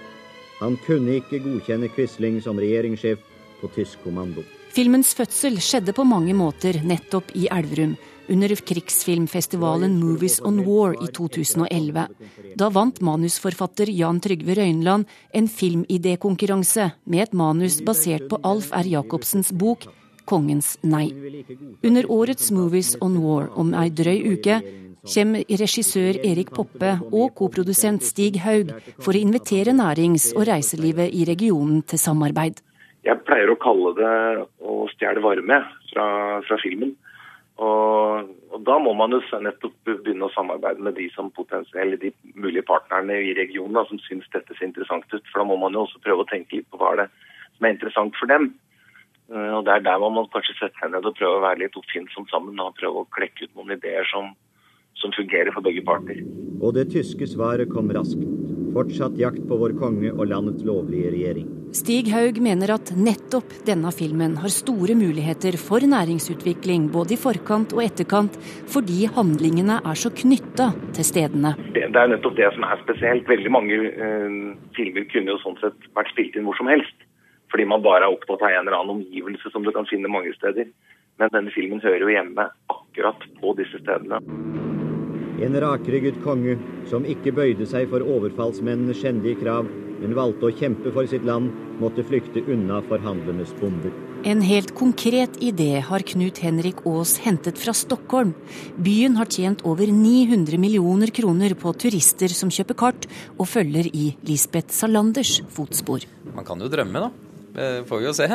Han 0.60 0.76
kunne 0.86 1.18
ikke 1.18 1.42
godkjenne 1.42 1.90
Quisling 1.90 2.38
som 2.44 2.60
regjeringssjef 2.62 3.18
på 3.58 3.70
tysk 3.74 4.04
kommando. 4.06 4.44
Filmens 4.72 5.10
fødsel 5.18 5.58
skjedde 5.60 5.92
på 5.92 6.06
mange 6.06 6.32
måter 6.38 6.78
nettopp 6.86 7.34
i 7.36 7.48
Elverum, 7.50 7.96
under 8.30 8.54
krigsfilmfestivalen 8.54 9.96
Movies 9.98 10.38
on 10.46 10.62
War 10.64 10.94
i 10.94 11.08
2011. 11.10 12.06
Da 12.56 12.68
vant 12.70 13.00
manusforfatter 13.02 13.90
Jan 13.90 14.22
Trygve 14.22 14.54
Røynland 14.56 15.10
en 15.34 15.50
filmidékonkurranse 15.50 16.92
med 17.04 17.26
et 17.26 17.34
manus 17.36 17.80
basert 17.84 18.30
på 18.30 18.38
Alf 18.46 18.70
R. 18.78 18.86
Jacobsens 18.94 19.50
bok 19.52 19.88
kongens 20.28 20.76
nei. 20.82 21.08
Under 21.84 22.08
årets 22.10 22.50
Movies 22.54 22.94
on 23.00 23.18
War 23.24 23.50
om 23.58 23.74
ei 23.74 23.90
drøy 23.90 24.18
uke 24.34 24.60
kommer 25.02 25.42
regissør 25.48 26.18
Erik 26.22 26.52
Poppe 26.54 26.92
og 27.10 27.32
koprodusent 27.38 28.04
Stig 28.06 28.38
Haug 28.44 28.70
for 29.02 29.14
å 29.14 29.22
invitere 29.22 29.74
nærings- 29.74 30.30
og 30.36 30.46
reiselivet 30.46 31.10
i 31.10 31.24
regionen 31.26 31.82
til 31.82 31.98
samarbeid. 31.98 32.62
Jeg 33.02 33.18
pleier 33.26 33.50
å 33.50 33.58
kalle 33.58 33.94
det 33.98 34.12
å 34.62 34.84
stjele 34.94 35.22
varme 35.24 35.58
fra, 35.90 36.06
fra 36.46 36.58
filmen. 36.62 36.94
Og, 37.62 38.30
og, 38.50 38.60
Da 38.64 38.78
må 38.78 38.94
man 38.94 39.12
jo 39.12 39.20
nettopp 39.42 39.74
begynne 39.84 40.26
å 40.28 40.34
samarbeide 40.34 40.82
med 40.82 40.94
de, 40.94 41.08
de 41.10 42.12
mulige 42.34 42.62
partnerne 42.62 43.18
i 43.18 43.34
regionen 43.34 43.74
da, 43.74 43.84
som 43.88 43.98
syns 44.06 44.28
dette 44.32 44.54
ser 44.54 44.70
interessant 44.70 45.06
ut. 45.12 45.24
For 45.32 45.42
Da 45.42 45.48
må 45.50 45.58
man 45.58 45.74
jo 45.74 45.84
også 45.84 46.02
prøve 46.04 46.24
å 46.24 46.30
tenke 46.30 46.60
litt 46.60 46.70
på 46.70 46.78
hva 46.78 46.94
er 46.94 47.04
det 47.04 47.08
som 47.56 47.66
er 47.66 47.74
interessant 47.74 48.16
for 48.18 48.30
dem. 48.30 48.52
Eh, 49.32 49.52
og 49.56 49.64
Det 49.64 49.72
er 49.72 49.86
der 49.88 50.02
man 50.02 50.16
må 50.16 50.26
kanskje 50.32 50.58
sette 50.58 50.76
seg 50.80 50.92
ned 50.92 51.08
og 51.08 51.16
prøve 51.16 51.40
å 51.40 51.46
være 51.46 51.64
litt 51.64 51.78
oppfinnsom 51.78 52.28
sammen 52.32 52.60
og 52.60 52.76
prøve 52.80 53.04
å 53.04 53.10
klekke 53.16 53.46
ut 53.46 53.56
noen 53.56 53.76
ideer 53.78 54.08
som, 54.12 54.34
som 55.00 55.14
fungerer 55.16 55.54
for 55.54 55.64
begge 55.64 55.84
parter. 55.86 56.20
Og 56.60 56.76
det 56.76 56.90
tyske 56.92 57.28
svaret 57.30 57.72
kom 57.72 57.90
raskt. 57.94 58.22
Fortsatt 58.72 59.18
jakt 59.20 59.42
på 59.48 59.58
vår 59.60 59.74
konge 59.80 60.12
og 60.12 60.28
landets 60.30 60.64
lovlige 60.64 61.10
regjering. 61.12 61.50
Stig 61.76 62.10
Haug 62.12 62.36
mener 62.44 62.74
at 62.74 62.90
nettopp 62.92 63.52
denne 63.64 63.88
filmen 63.96 64.34
har 64.42 64.52
store 64.52 64.92
muligheter 64.96 65.56
for 65.60 65.80
næringsutvikling 65.80 66.90
både 66.92 67.14
i 67.16 67.20
forkant 67.20 67.72
og 67.72 67.80
etterkant, 67.84 68.36
fordi 68.68 69.06
handlingene 69.16 69.78
er 69.80 69.96
så 69.96 70.12
knytta 70.12 70.68
til 70.92 71.08
stedene. 71.08 71.54
Det, 71.72 71.86
det, 71.88 72.02
er 72.02 72.12
nettopp 72.12 72.36
det 72.36 72.50
som 72.56 72.68
er 72.68 72.84
spesielt. 72.84 73.24
Veldig 73.28 73.54
mange 73.56 73.80
eh, 73.88 74.36
filmer 74.76 75.08
kunne 75.14 75.32
jo 75.32 75.40
sånn 75.44 75.56
sett 75.64 75.88
vært 75.96 76.12
spilt 76.12 76.36
inn 76.36 76.48
hvor 76.48 76.60
som 76.60 76.68
helst 76.68 77.01
fordi 77.52 77.68
man 77.68 77.84
bare 77.84 78.08
er 78.08 78.14
opptatt 78.16 78.40
av 78.40 78.48
en 78.50 78.64
eller 78.64 78.78
annen 78.78 78.98
omgivelse 79.02 79.52
som 79.52 79.64
du 79.64 79.70
kan 79.76 79.88
finne 79.90 80.10
mange 80.10 80.32
steder. 80.38 80.72
Men 81.20 81.32
denne 81.34 81.52
filmen 81.52 81.82
hører 81.84 82.06
jo 82.06 82.12
hjemme 82.14 82.48
akkurat 82.72 83.26
på 83.40 83.52
disse 83.60 83.80
stedene. 83.82 84.22
En 85.42 85.58
rakrygget 85.60 86.20
konge 86.24 86.56
som 86.88 87.06
ikke 87.08 87.34
bøyde 87.34 87.66
seg 87.68 87.88
for 87.90 88.04
overfallsmennenes 88.04 89.00
skjendige 89.02 89.40
krav, 89.42 89.68
men 90.02 90.16
valgte 90.18 90.48
å 90.48 90.54
kjempe 90.54 90.92
for 90.94 91.06
sitt 91.10 91.24
land, 91.26 91.52
måtte 91.82 92.04
flykte 92.06 92.42
unna 92.50 92.80
forhandlernes 92.88 93.52
bomber. 93.60 93.92
En 94.28 94.42
helt 94.46 94.70
konkret 94.78 95.38
idé 95.42 95.80
har 95.82 96.04
Knut 96.06 96.38
Henrik 96.44 96.84
Aas 96.86 97.16
hentet 97.24 97.58
fra 97.58 97.74
Stockholm. 97.74 98.36
Byen 98.78 99.18
har 99.18 99.30
tjent 99.30 99.64
over 99.66 99.90
900 99.90 100.60
millioner 100.62 101.10
kroner 101.14 101.56
på 101.58 101.74
turister 101.74 102.30
som 102.30 102.52
kjøper 102.54 102.78
kart 102.84 103.10
og 103.34 103.48
følger 103.50 103.90
i 103.90 104.12
Lisbeth 104.28 104.70
Salanders 104.74 105.40
fotspor. 105.50 106.06
Man 106.36 106.46
kan 106.46 106.62
jo 106.62 106.70
drømme, 106.70 107.08
da. 107.08 107.31
Det 107.52 107.84
får 107.88 108.00
vi 108.00 108.06
jo 108.06 108.14
se. 108.16 108.28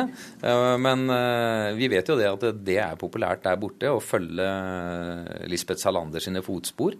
Men 0.78 1.10
eh, 1.10 1.72
vi 1.78 1.88
vet 1.90 2.08
jo 2.08 2.16
det 2.18 2.28
at 2.30 2.44
det 2.64 2.76
er 2.82 2.98
populært 3.00 3.42
der 3.46 3.58
borte 3.60 3.90
å 3.90 4.02
følge 4.02 4.46
Lisbeth 5.50 5.82
Salander 5.82 6.22
sine 6.22 6.42
fotspor. 6.46 6.94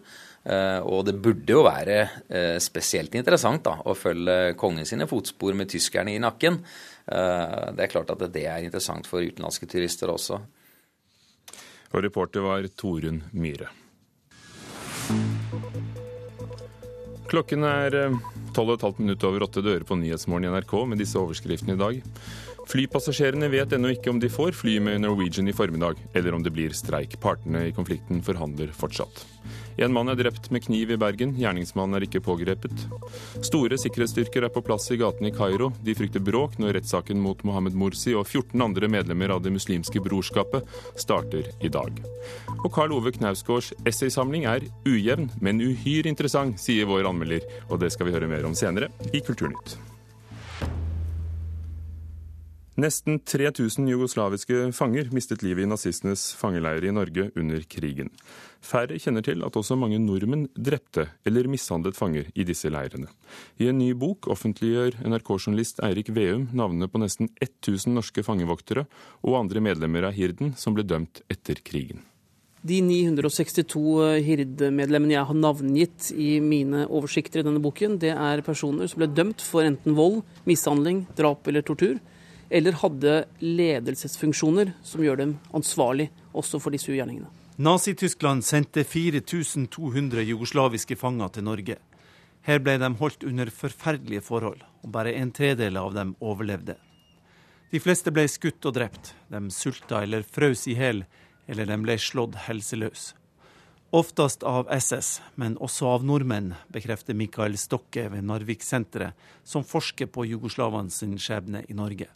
Eh, 0.48 0.80
og 0.82 1.04
det 1.06 1.14
burde 1.22 1.54
jo 1.54 1.64
være 1.66 1.98
eh, 2.26 2.56
spesielt 2.62 3.14
interessant 3.18 3.62
da, 3.68 3.76
å 3.86 3.94
følge 3.98 4.56
kongen 4.58 4.88
sine 4.88 5.06
fotspor 5.10 5.54
med 5.58 5.70
tyskerne 5.70 6.14
i 6.14 6.22
nakken. 6.22 6.62
Det 7.08 7.80
er 7.80 7.88
klart 7.88 8.10
at 8.12 8.20
det 8.34 8.42
er 8.44 8.60
interessant 8.60 9.06
for 9.08 9.24
utenlandske 9.24 9.64
turister 9.70 10.10
også. 10.12 10.42
Og 11.88 12.02
reporter 12.04 12.44
var 12.44 12.66
Torunn 12.76 13.22
Myhre. 13.32 13.70
Klokken 17.32 17.64
er 17.64 17.96
12,5 18.58 18.98
minutter 18.98 19.30
over 19.30 19.46
åtte 19.46 19.62
dører 19.62 19.86
på 19.86 19.94
Nyhetsmorgen 20.00 20.48
i 20.48 20.52
NRK 20.56 20.74
med 20.90 20.98
disse 20.98 21.18
overskriftene 21.20 21.76
i 21.76 21.80
dag. 21.80 22.00
Flypassasjerene 22.68 23.48
vet 23.52 23.72
ennå 23.72 23.94
ikke 23.94 24.10
om 24.10 24.18
de 24.20 24.30
får 24.32 24.56
fly 24.58 24.76
med 24.82 25.04
Norwegian 25.04 25.48
i 25.48 25.54
formiddag, 25.56 26.00
eller 26.18 26.34
om 26.34 26.42
det 26.42 26.52
blir 26.52 26.74
streik. 26.76 27.16
Partene 27.22 27.68
i 27.68 27.74
konflikten 27.76 28.20
forhandler 28.26 28.74
fortsatt. 28.76 29.22
En 29.78 29.92
mann 29.94 30.10
er 30.10 30.16
drept 30.18 30.48
med 30.50 30.64
kniv 30.64 30.90
i 30.90 30.96
Bergen. 30.98 31.36
Gjerningsmannen 31.38 31.94
er 31.94 32.06
ikke 32.08 32.22
pågrepet. 32.26 32.80
Store 33.46 33.78
sikkerhetsstyrker 33.78 34.42
er 34.48 34.50
på 34.50 34.62
plass 34.66 34.88
i 34.90 34.98
gatene 34.98 35.30
i 35.30 35.34
Kairo. 35.34 35.68
De 35.86 35.94
frykter 35.94 36.24
bråk 36.24 36.56
når 36.58 36.80
rettssaken 36.80 37.20
mot 37.22 37.44
Mohammed 37.46 37.76
Morsi 37.78 38.16
og 38.18 38.26
14 38.26 38.64
andre 38.64 38.90
medlemmer 38.90 39.36
av 39.36 39.44
Det 39.44 39.52
muslimske 39.54 40.02
brorskapet 40.02 40.66
starter 40.98 41.46
i 41.62 41.70
dag. 41.70 42.02
Og 42.64 42.72
Karl 42.74 42.96
Ove 42.96 43.14
Knausgårds 43.14 43.70
essaysamling 43.86 44.48
er 44.50 44.66
ujevn, 44.88 45.30
men 45.38 45.62
uhyre 45.62 46.10
interessant, 46.10 46.58
sier 46.58 46.90
vår 46.90 47.06
anmelder. 47.12 47.46
Og 47.70 47.78
det 47.78 47.92
skal 47.94 48.10
vi 48.10 48.18
høre 48.18 48.30
mer 48.30 48.50
om 48.50 48.58
senere 48.58 48.90
i 49.14 49.22
Kulturnytt. 49.22 49.78
Nesten 52.78 53.16
3000 53.18 53.88
jugoslaviske 53.90 54.68
fanger 54.70 55.08
mistet 55.10 55.40
livet 55.42 55.64
i 55.64 55.66
nazistenes 55.66 56.28
fangeleire 56.38 56.86
i 56.86 56.92
Norge 56.94 57.24
under 57.34 57.62
krigen. 57.66 58.12
Færre 58.62 59.00
kjenner 59.02 59.24
til 59.26 59.40
at 59.42 59.56
også 59.58 59.74
mange 59.74 59.96
nordmenn 59.98 60.44
drepte 60.54 61.08
eller 61.26 61.48
mishandlet 61.50 61.96
fanger 61.98 62.28
i 62.38 62.44
disse 62.46 62.70
leirene. 62.70 63.08
I 63.58 63.66
en 63.72 63.80
ny 63.80 63.88
bok 63.98 64.28
offentliggjør 64.30 65.00
NRK-journalist 65.10 65.82
Eirik 65.82 66.12
Veum 66.14 66.44
navnene 66.54 66.86
på 66.86 67.00
nesten 67.02 67.32
1000 67.42 67.96
norske 67.98 68.22
fangevoktere 68.22 68.84
og 69.26 69.34
andre 69.40 69.62
medlemmer 69.64 70.06
av 70.06 70.14
Hirden 70.14 70.52
som 70.54 70.76
ble 70.76 70.84
dømt 70.86 71.24
etter 71.26 71.58
krigen. 71.66 72.04
De 72.62 72.78
962 72.82 74.22
Hird-medlemmene 74.22 75.16
jeg 75.16 75.26
har 75.26 75.40
navngitt 75.40 76.12
i 76.14 76.36
mine 76.38 76.84
oversikter 76.86 77.42
i 77.42 77.48
denne 77.48 77.62
boken, 77.64 77.98
det 77.98 78.14
er 78.14 78.44
personer 78.46 78.86
som 78.86 79.02
ble 79.02 79.10
dømt 79.10 79.42
for 79.42 79.66
enten 79.66 79.98
vold, 79.98 80.20
mishandling, 80.46 81.08
drap 81.18 81.50
eller 81.50 81.66
tortur 81.66 81.98
eller 82.50 82.78
hadde 82.80 83.14
ledelsesfunksjoner 83.42 84.72
som 84.82 85.04
gjør 85.04 85.20
dem 85.22 85.34
ansvarlig 85.54 86.08
også 86.32 86.60
for 86.62 86.74
disse 86.74 86.90
ugjerningene. 86.92 87.28
Nazi-Tyskland 87.58 88.44
sendte 88.46 88.84
4200 88.86 90.22
jugoslaviske 90.22 90.96
fanger 90.96 91.32
til 91.34 91.46
Norge. 91.48 91.76
Her 92.46 92.60
ble 92.62 92.76
de 92.78 92.90
holdt 93.00 93.24
under 93.26 93.50
forferdelige 93.50 94.22
forhold, 94.22 94.62
og 94.82 94.92
bare 94.94 95.16
en 95.18 95.32
tredel 95.34 95.76
av 95.76 95.90
dem 95.96 96.14
overlevde. 96.22 96.78
De 97.68 97.80
fleste 97.82 98.12
ble 98.14 98.24
skutt 98.30 98.64
og 98.64 98.76
drept. 98.78 99.12
De 99.28 99.42
sulta 99.52 100.04
eller 100.06 100.22
frøs 100.24 100.68
i 100.70 100.76
hjel, 100.78 101.02
eller 101.50 101.68
de 101.68 101.80
ble 101.82 101.98
slått 102.00 102.38
helseløs. 102.46 103.10
Oftest 103.90 104.42
av 104.44 104.68
SS, 104.70 105.18
men 105.40 105.56
også 105.64 105.88
av 105.96 106.02
nordmenn, 106.04 106.52
bekrefter 106.72 107.16
Mikael 107.16 107.56
Stokke 107.56 108.06
ved 108.12 108.24
Narvik-senteret, 108.28 109.16
som 109.44 109.64
forsker 109.64 110.10
på 110.12 110.26
jugoslavene 110.28 110.92
sin 110.92 111.16
skjebne 111.20 111.64
i 111.68 111.76
Norge. 111.76 112.08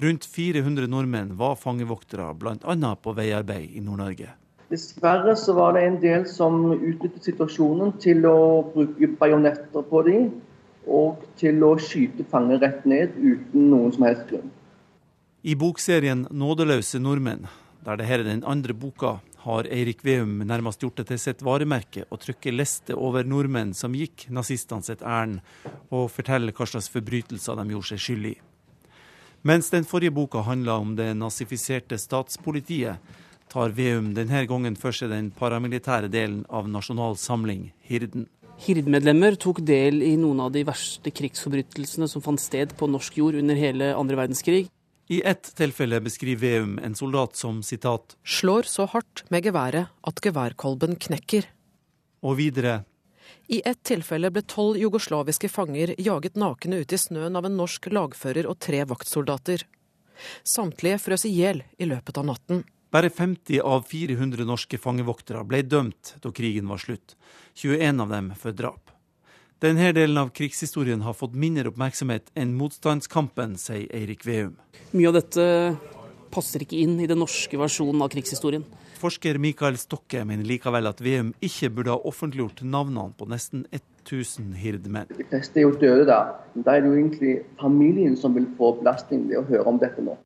Rundt 0.00 0.26
400 0.26 0.86
nordmenn 0.86 1.36
var 1.36 1.56
fangevoktere, 1.58 2.34
bl.a. 2.34 2.96
på 3.02 3.12
veiarbeid 3.12 3.72
i 3.74 3.80
Nord-Norge. 3.82 4.28
Dessverre 4.70 5.32
så 5.36 5.56
var 5.56 5.72
det 5.74 5.82
en 5.86 5.96
del 5.98 6.26
som 6.30 6.60
utnyttet 6.76 7.24
situasjonen 7.26 7.96
til 7.98 8.22
å 8.30 8.62
bruke 8.70 9.08
bajonetter 9.18 9.82
på 9.90 10.02
dem, 10.06 10.28
og 10.86 11.24
til 11.40 11.64
å 11.66 11.72
skyte 11.82 12.22
fanger 12.30 12.62
rett 12.62 12.86
ned 12.86 13.16
uten 13.18 13.66
noen 13.72 13.90
som 13.96 14.06
helst 14.06 14.28
grunn. 14.30 14.52
I 15.42 15.56
bokserien 15.58 16.28
'Nådeløse 16.30 17.02
nordmenn', 17.02 17.48
der 17.82 17.96
dette 17.96 18.12
er 18.12 18.22
den 18.22 18.44
andre 18.44 18.74
boka, 18.74 19.18
har 19.42 19.66
Eirik 19.66 20.04
Veum 20.04 20.38
nærmest 20.46 20.82
gjort 20.82 20.96
det 20.96 21.08
til 21.08 21.18
sitt 21.18 21.42
varemerke 21.42 22.04
å 22.10 22.18
trykke 22.18 22.54
liste 22.54 22.94
over 22.94 23.24
nordmenn 23.24 23.74
som 23.74 23.94
gikk 23.94 24.28
nazistene 24.30 24.82
sitt 24.82 25.02
ærend, 25.02 25.40
og 25.90 26.10
fortelle 26.10 26.52
hva 26.52 26.66
slags 26.66 26.90
forbrytelser 26.92 27.56
de 27.56 27.74
gjorde 27.74 27.90
seg 27.90 27.98
skyld 27.98 28.30
i. 28.30 28.36
Mens 29.42 29.70
den 29.70 29.84
forrige 29.86 30.10
boka 30.10 30.42
handla 30.42 30.78
om 30.82 30.96
det 30.98 31.12
nazifiserte 31.14 31.98
statspolitiet, 31.98 32.98
tar 33.48 33.70
Veum 33.72 34.10
denne 34.16 34.42
gangen 34.50 34.74
for 34.76 34.92
seg 34.92 35.12
den 35.12 35.30
paramilitære 35.32 36.10
delen 36.12 36.42
av 36.52 36.66
Nasjonal 36.68 37.16
Samling, 37.16 37.70
Hirden. 37.86 38.26
Hird-medlemmer 38.58 39.38
tok 39.38 39.60
del 39.62 40.02
i 40.02 40.16
noen 40.18 40.42
av 40.42 40.50
de 40.52 40.64
verste 40.66 41.12
krigsforbrytelsene 41.14 42.08
som 42.10 42.24
fant 42.24 42.42
sted 42.42 42.74
på 42.76 42.88
norsk 42.90 43.20
jord 43.20 43.38
under 43.38 43.56
hele 43.56 43.92
andre 43.94 44.18
verdenskrig. 44.18 44.66
I 45.08 45.22
ett 45.24 45.54
tilfelle 45.56 46.02
beskriver 46.04 46.42
Veum 46.42 46.74
en 46.84 46.98
soldat 46.98 47.38
som 47.38 47.62
sitat 47.62 48.18
Slår 48.26 48.66
så 48.68 48.84
hardt 48.90 49.22
med 49.32 49.46
geværet 49.46 49.88
at 50.04 50.20
geværkolben 50.20 50.98
knekker. 51.00 51.46
Og 52.26 52.36
videre 52.42 52.82
i 53.48 53.62
ett 53.64 53.82
tilfelle 53.82 54.30
ble 54.30 54.42
tolv 54.42 54.78
jugoslaviske 54.80 55.48
fanger 55.48 55.94
jaget 55.98 56.36
nakne 56.36 56.82
ut 56.82 56.92
i 56.92 57.00
snøen 57.00 57.36
av 57.38 57.48
en 57.48 57.56
norsk 57.56 57.90
lagfører 57.92 58.48
og 58.50 58.58
tre 58.64 58.84
vaktsoldater. 58.88 59.64
Samtlige 60.42 60.98
frøs 61.00 61.24
i 61.28 61.32
hjel 61.36 61.62
i 61.78 61.88
løpet 61.88 62.18
av 62.18 62.28
natten. 62.28 62.64
Bare 62.90 63.10
50 63.12 63.60
av 63.60 63.84
400 63.88 64.46
norske 64.48 64.78
fangevoktere 64.80 65.44
ble 65.44 65.60
dømt 65.62 66.14
da 66.24 66.32
krigen 66.32 66.70
var 66.70 66.80
slutt, 66.80 67.16
21 67.60 68.00
av 68.04 68.14
dem 68.14 68.32
for 68.38 68.56
drap. 68.56 68.94
Denne 69.60 69.90
delen 69.92 70.20
av 70.20 70.30
krigshistorien 70.30 71.02
har 71.02 71.16
fått 71.18 71.34
mindre 71.34 71.72
oppmerksomhet 71.72 72.30
enn 72.38 72.54
motstandskampen, 72.56 73.56
sier 73.58 73.88
Eirik 73.90 74.22
Veum. 74.24 74.54
Mye 74.94 75.10
av 75.10 75.18
dette 75.18 75.46
passer 76.30 76.62
ikke 76.62 76.78
inn 76.78 76.94
i 77.02 77.08
den 77.10 77.18
norske 77.18 77.58
versjonen 77.58 78.04
av 78.04 78.12
krigshistorien. 78.12 78.64
Forsker 78.98 79.38
Mikael 79.38 79.78
Stokke 79.78 80.24
mener 80.26 80.46
likevel 80.46 80.90
at 80.90 81.02
VM 81.04 81.30
ikke 81.44 81.70
burde 81.76 81.94
ha 81.94 82.00
offentliggjort 82.10 82.64
navnene 82.66 83.14
på 83.18 83.28
nesten 83.30 83.64
1000 83.72 84.56
hirdemenn. 84.58 85.10
De 85.14 85.26
fleste 85.30 85.60
er 85.60 85.68
jo 85.68 85.76
døde 85.78 86.08
da. 86.08 86.20
Da 86.56 86.74
er 86.74 86.82
det 86.82 86.90
jo 86.90 86.96
egentlig 86.98 87.34
familien 87.60 88.16
som 88.18 88.34
vil 88.34 88.48
få 88.58 88.74
belastning 88.80 89.28
ved 89.30 89.42
å 89.42 89.46
høre 89.50 89.68
om 89.70 89.78
dette 89.78 90.02
nå. 90.02 90.18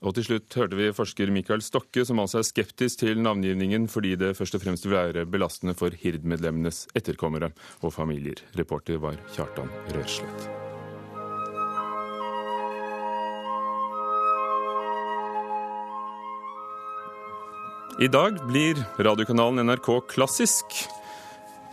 Og 0.00 0.16
til 0.16 0.24
slutt 0.24 0.54
hørte 0.56 0.78
vi 0.78 0.92
forsker 0.96 1.32
Mikael 1.32 1.60
Stokke, 1.64 2.06
som 2.08 2.22
altså 2.22 2.40
er 2.40 2.48
skeptisk 2.48 3.02
til 3.02 3.20
navngivningen 3.20 3.88
fordi 3.92 4.14
det 4.20 4.32
først 4.38 4.56
og 4.56 4.64
fremst 4.64 4.88
vil 4.88 4.96
være 4.96 5.26
belastende 5.28 5.76
for 5.76 5.92
Hird-medlemmenes 5.92 6.86
etterkommere 6.96 7.52
og 7.84 7.92
familier. 7.96 8.40
Reporter 8.56 9.00
var 9.02 9.20
Kjartan 9.34 9.68
Rørslett. 9.92 10.59
I 17.98 18.08
dag 18.08 18.46
blir 18.46 18.78
radiokanalen 18.98 19.66
NRK 19.66 20.00
Klassisk 20.08 20.64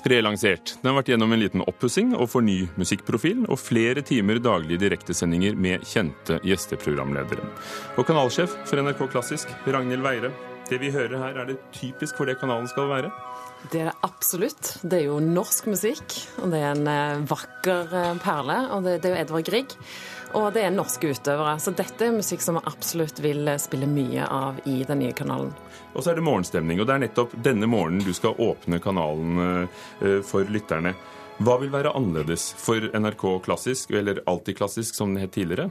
relansert. 0.08 0.74
Den 0.82 0.90
har 0.90 0.98
vært 0.98 1.12
gjennom 1.12 1.34
en 1.36 1.42
liten 1.42 1.64
oppussing 1.68 2.14
og 2.18 2.30
får 2.32 2.44
ny 2.48 2.58
musikkprofil, 2.80 3.46
og 3.46 3.60
flere 3.62 4.02
timer 4.06 4.42
daglige 4.42 4.82
direktesendinger 4.86 5.58
med 5.60 5.86
kjente 5.88 6.40
gjesteprogramledere. 6.48 7.46
Og 8.00 8.08
kanalsjef 8.08 8.56
for 8.68 8.82
NRK 8.82 9.06
Klassisk, 9.14 9.52
Ragnhild 9.68 10.06
Weire. 10.06 10.32
Det 10.68 10.82
vi 10.82 10.92
hører 10.92 11.22
her, 11.22 11.42
er 11.42 11.52
det 11.52 11.62
typisk 11.76 12.18
for 12.18 12.28
det 12.28 12.40
kanalen 12.42 12.68
skal 12.72 12.90
være? 12.90 13.12
Det 13.72 13.82
er 13.82 13.90
det 13.92 13.98
absolutt. 14.06 14.74
Det 14.84 15.00
er 15.00 15.08
jo 15.08 15.22
norsk 15.24 15.70
musikk, 15.72 16.18
og 16.42 16.52
det 16.54 16.60
er 16.62 16.74
en 16.74 16.92
eh, 16.92 17.24
vakker 17.30 17.96
eh, 18.02 18.14
perle. 18.24 18.58
Og 18.76 18.86
det, 18.86 19.00
det 19.04 19.12
er 19.12 19.16
jo 19.16 19.24
Edvard 19.24 19.48
Grieg. 19.48 19.78
Og 20.36 20.50
det 20.54 20.66
er 20.68 20.74
norske 20.76 21.14
utøvere. 21.14 21.56
Så 21.64 21.72
dette 21.76 22.08
er 22.08 22.16
musikk 22.16 22.44
som 22.44 22.60
vi 22.60 22.66
absolutt 22.68 23.22
vil 23.24 23.48
spille 23.62 23.88
mye 23.88 24.28
av 24.28 24.60
i 24.68 24.82
den 24.88 25.00
nye 25.04 25.16
kanalen. 25.16 25.54
Og 25.94 26.04
så 26.04 26.12
er 26.12 26.20
det 26.20 26.26
morgenstemning, 26.28 26.82
og 26.82 26.90
det 26.90 26.98
er 26.98 27.04
nettopp 27.06 27.36
denne 27.46 27.70
morgenen 27.70 28.04
du 28.06 28.14
skal 28.14 28.36
åpne 28.38 28.82
kanalen 28.84 29.44
eh, 29.46 30.20
for 30.28 30.50
lytterne. 30.52 30.94
Hva 31.38 31.60
vil 31.62 31.72
være 31.74 31.94
annerledes 31.94 32.50
for 32.58 32.82
NRK 32.98 33.26
Klassisk, 33.46 33.92
eller 33.94 34.24
Alltid 34.26 34.58
Klassisk 34.58 34.98
som 34.98 35.14
det 35.14 35.28
het 35.28 35.36
tidligere? 35.38 35.70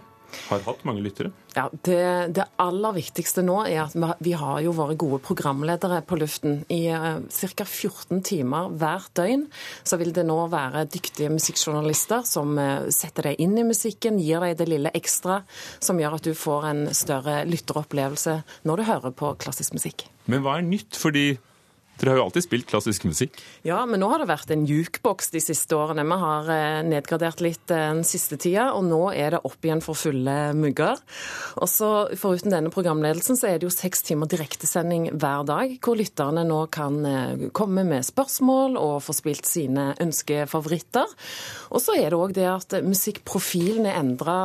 Har 0.49 0.65
hatt 0.67 0.85
mange 0.89 1.03
lyttere? 1.05 1.33
Ja, 1.57 1.67
det, 1.73 2.35
det, 2.37 2.45
aller 2.61 2.93
viktigste 2.99 3.41
nå 3.47 3.63
er 3.65 3.87
at 3.87 4.21
vi 4.25 4.35
har 4.37 4.61
jo 4.65 4.75
våre 4.77 4.97
gode 4.99 5.23
programledere 5.25 6.03
på 6.05 6.19
luften. 6.21 6.59
I 6.73 6.83
uh, 6.93 7.23
ca. 7.33 7.65
14 7.65 8.21
timer 8.27 8.69
hvert 8.77 9.13
døgn 9.17 9.47
så 9.87 9.99
vil 10.01 10.13
det 10.17 10.27
nå 10.29 10.37
være 10.53 10.85
dyktige 10.93 11.33
musikkjournalister 11.33 12.27
som 12.29 12.57
uh, 12.61 12.89
setter 12.93 13.31
deg 13.31 13.43
inn 13.43 13.57
i 13.57 13.67
musikken, 13.67 14.21
gir 14.21 14.45
deg 14.45 14.59
det 14.61 14.69
lille 14.71 14.93
ekstra 14.97 15.41
som 15.81 16.01
gjør 16.01 16.19
at 16.19 16.29
du 16.29 16.35
får 16.37 16.71
en 16.71 16.85
større 16.97 17.41
lytteropplevelse 17.49 18.41
når 18.69 18.83
du 18.83 18.89
hører 18.91 19.17
på 19.17 19.35
klassisk 19.41 19.77
musikk. 19.79 20.09
Men 20.31 20.45
hva 20.45 20.59
er 20.59 20.67
nytt? 20.67 20.97
Fordi 21.01 21.31
dere 21.97 22.13
har 22.13 22.19
jo 22.21 22.25
alltid 22.27 22.45
spilt 22.45 22.67
klassisk 22.69 23.07
musikk? 23.09 23.39
Ja, 23.65 23.79
men 23.89 24.03
nå 24.03 24.11
har 24.11 24.21
det 24.21 24.29
vært 24.29 24.51
en 24.53 24.67
jukeboks 24.69 25.31
de 25.33 25.41
siste 25.41 25.77
årene. 25.79 26.05
Vi 26.05 26.19
har 26.21 26.51
eh, 26.53 26.81
nedgradert 26.85 27.41
litt 27.41 27.73
eh, 27.73 27.87
den 27.89 28.05
siste 28.05 28.37
tida, 28.41 28.69
og 28.77 28.85
nå 28.85 29.01
er 29.17 29.33
det 29.33 29.41
opp 29.49 29.65
igjen 29.65 29.81
for 29.85 29.97
fulle 29.97 30.35
mugger. 30.57 31.01
Og 31.57 31.71
så 31.73 31.91
Foruten 32.21 32.53
denne 32.53 32.73
programledelsen 32.73 33.39
så 33.41 33.49
er 33.49 33.59
det 33.59 33.69
jo 33.69 33.73
seks 33.73 34.05
timer 34.05 34.29
direktesending 34.29 35.09
hver 35.17 35.47
dag, 35.49 35.73
hvor 35.81 35.97
lytterne 35.97 36.45
nå 36.45 36.59
kan 36.75 37.01
eh, 37.09 37.47
komme 37.57 37.87
med 37.89 38.05
spørsmål 38.05 38.77
og 38.77 39.01
få 39.07 39.17
spilt 39.17 39.49
sine 39.49 39.89
ønskefavoritter. 40.03 41.17
Og 41.73 41.81
så 41.81 41.97
er 41.97 42.11
det 42.13 42.21
òg 42.21 42.37
det 42.37 42.47
at 42.51 42.79
musikkprofilen 42.85 43.89
er 43.89 44.01
endra 44.03 44.39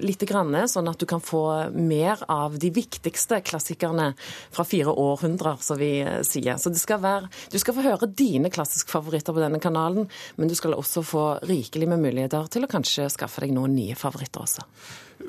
litt, 0.00 0.24
sånn 0.24 0.88
at 0.88 0.96
du 0.96 1.04
kan 1.04 1.20
få 1.20 1.68
mer 1.76 2.22
av 2.32 2.54
de 2.56 2.70
viktigste 2.72 3.42
klassikerne 3.44 4.14
fra 4.54 4.64
fire 4.64 4.94
århundrer, 4.96 5.58
som 5.60 5.76
vi 5.76 5.98
sier. 6.24 6.56
Så 6.56 6.72
det 6.72 6.80
skal 6.80 6.93
skal 6.94 7.02
være, 7.02 7.30
du 7.50 7.58
skal 7.58 7.74
få 7.74 7.84
høre 7.84 8.10
dine 8.14 8.50
klassiske 8.52 8.92
favoritter 8.92 9.34
på 9.34 9.42
denne 9.42 9.60
kanalen, 9.62 10.06
men 10.36 10.50
du 10.50 10.54
skal 10.54 10.76
også 10.76 11.02
få 11.06 11.24
rikelig 11.48 11.88
med 11.90 12.02
muligheter 12.04 12.46
til 12.52 12.66
å 12.66 12.70
kanskje 12.70 13.10
skaffe 13.12 13.42
deg 13.44 13.54
noen 13.54 13.74
nye 13.74 13.96
favoritter 13.98 14.44
også. 14.44 14.66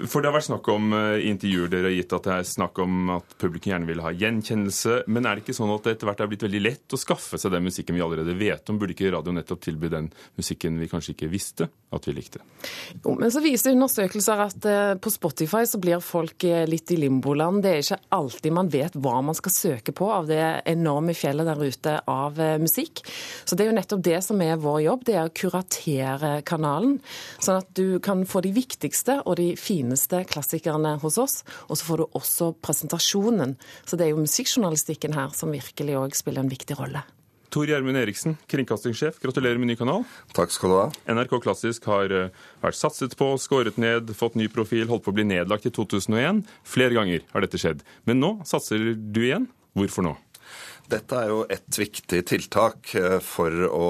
For 0.04 0.20
Det 0.20 0.28
har 0.28 0.36
vært 0.36 0.48
snakk 0.50 0.68
om 0.74 0.92
uh, 0.92 1.16
intervjuer 1.24 1.70
dere 1.72 1.88
har 1.88 1.96
gitt 1.96 2.14
at 2.18 2.26
det 2.28 2.34
er 2.36 2.48
snakk 2.50 2.80
om 2.84 3.12
at 3.16 3.36
publikum 3.40 3.72
gjerne 3.72 3.88
vil 3.88 4.02
ha 4.04 4.12
gjenkjennelse. 4.12 5.06
Men 5.08 5.24
er 5.24 5.38
det 5.38 5.46
ikke 5.46 5.56
sånn 5.56 5.72
at 5.72 5.86
det 5.86 5.94
etter 5.96 6.10
hvert 6.10 6.24
er 6.26 6.30
blitt 6.32 6.44
veldig 6.44 6.62
lett 6.66 6.96
å 6.96 7.00
skaffe 7.00 7.40
seg 7.40 7.54
den 7.54 7.64
musikken 7.64 7.96
vi 7.96 8.04
allerede 8.04 8.36
vet 8.36 8.72
om? 8.72 8.80
Burde 8.82 8.96
ikke 8.96 9.14
radio 9.14 9.32
nettopp 9.36 9.64
tilby 9.64 9.92
den 9.94 10.10
musikken 10.36 10.82
vi 10.82 10.90
kanskje 10.92 11.16
ikke 11.16 11.30
visste 11.32 11.70
at 11.96 12.10
vi 12.10 12.16
likte? 12.18 12.42
Jo, 12.98 13.14
men 13.16 13.32
så 13.32 13.40
viser 13.44 13.76
undersøkelser 13.76 14.44
at 14.48 14.68
uh, 14.68 14.98
på 15.00 15.14
Spotify 15.14 15.64
så 15.70 15.80
blir 15.80 16.04
folk 16.04 16.44
uh, 16.44 16.66
litt 16.68 16.92
i 16.92 17.00
limboland. 17.00 17.64
Det 17.64 17.72
er 17.72 17.86
ikke 17.86 18.02
alltid 18.20 18.58
man 18.58 18.74
vet 18.74 19.00
hva 19.00 19.22
man 19.24 19.40
skal 19.40 19.56
søke 19.56 19.96
på 19.96 20.12
av 20.12 20.28
det 20.28 20.44
enorme 20.76 21.16
fjellet 21.16 21.48
der 21.48 21.64
ute 21.64 21.96
av 22.12 22.42
musikk. 22.60 23.00
Så 23.48 23.56
det 23.56 23.64
er 23.64 23.72
jo 23.72 23.78
nettopp 23.80 24.04
det 24.04 24.20
som 24.26 24.44
er 24.44 24.60
vår 24.60 24.82
jobb, 24.90 25.08
det 25.08 25.16
er 25.16 25.30
å 25.30 25.36
kuratere 25.36 26.36
kanalen. 26.48 26.98
Sånn 27.40 27.62
at 27.62 27.72
du 27.78 28.02
kan 28.04 28.26
få 28.28 28.44
de 28.44 28.52
viktigste 28.56 29.22
og 29.24 29.40
de 29.40 29.54
fineste 29.56 29.85
fineste 29.86 30.24
klassikerne 30.26 30.98
hos 31.02 31.18
oss. 31.22 31.44
Og 31.70 31.78
så 31.78 31.86
får 31.86 32.02
du 32.02 32.06
også 32.18 32.54
presentasjonen. 32.62 33.56
Så 33.86 33.98
det 33.98 34.08
er 34.08 34.16
jo 34.16 34.24
musikkjournalistikken 34.24 35.16
her 35.16 35.36
som 35.38 35.54
virkelig 35.54 36.00
òg 36.00 36.18
spiller 36.18 36.44
en 36.44 36.52
viktig 36.52 36.78
rolle. 36.80 37.06
Tor 37.54 37.70
Gjermund 37.70 37.96
Eriksen, 37.96 38.34
kringkastingssjef, 38.52 39.22
gratulerer 39.24 39.62
med 39.62 39.70
ny 39.70 39.76
kanal. 39.80 40.04
Takk 40.36 40.52
skal 40.52 40.72
du 40.72 40.76
ha. 40.76 40.88
NRK 41.08 41.38
Klassisk 41.46 41.86
har 41.88 42.12
eh, 42.12 42.34
vært 42.60 42.76
satset 42.76 43.16
på, 43.16 43.30
skåret 43.40 43.78
ned, 43.80 44.12
fått 44.18 44.36
ny 44.36 44.50
profil, 44.52 44.90
holdt 44.90 45.06
på 45.06 45.14
å 45.14 45.16
bli 45.16 45.24
nedlagt 45.30 45.70
i 45.70 45.72
2001. 45.72 46.44
Flere 46.68 46.98
ganger 46.98 47.24
har 47.32 47.46
dette 47.46 47.62
skjedd. 47.62 47.86
Men 48.10 48.20
nå 48.20 48.34
satser 48.50 48.92
du 48.98 49.22
igjen. 49.24 49.48
Hvorfor 49.76 50.04
nå? 50.08 50.18
Dette 50.92 51.18
er 51.18 51.32
jo 51.32 51.40
et 51.50 51.80
viktig 51.80 52.20
tiltak 52.30 52.92
eh, 53.00 53.18
for 53.24 53.66
å 53.66 53.88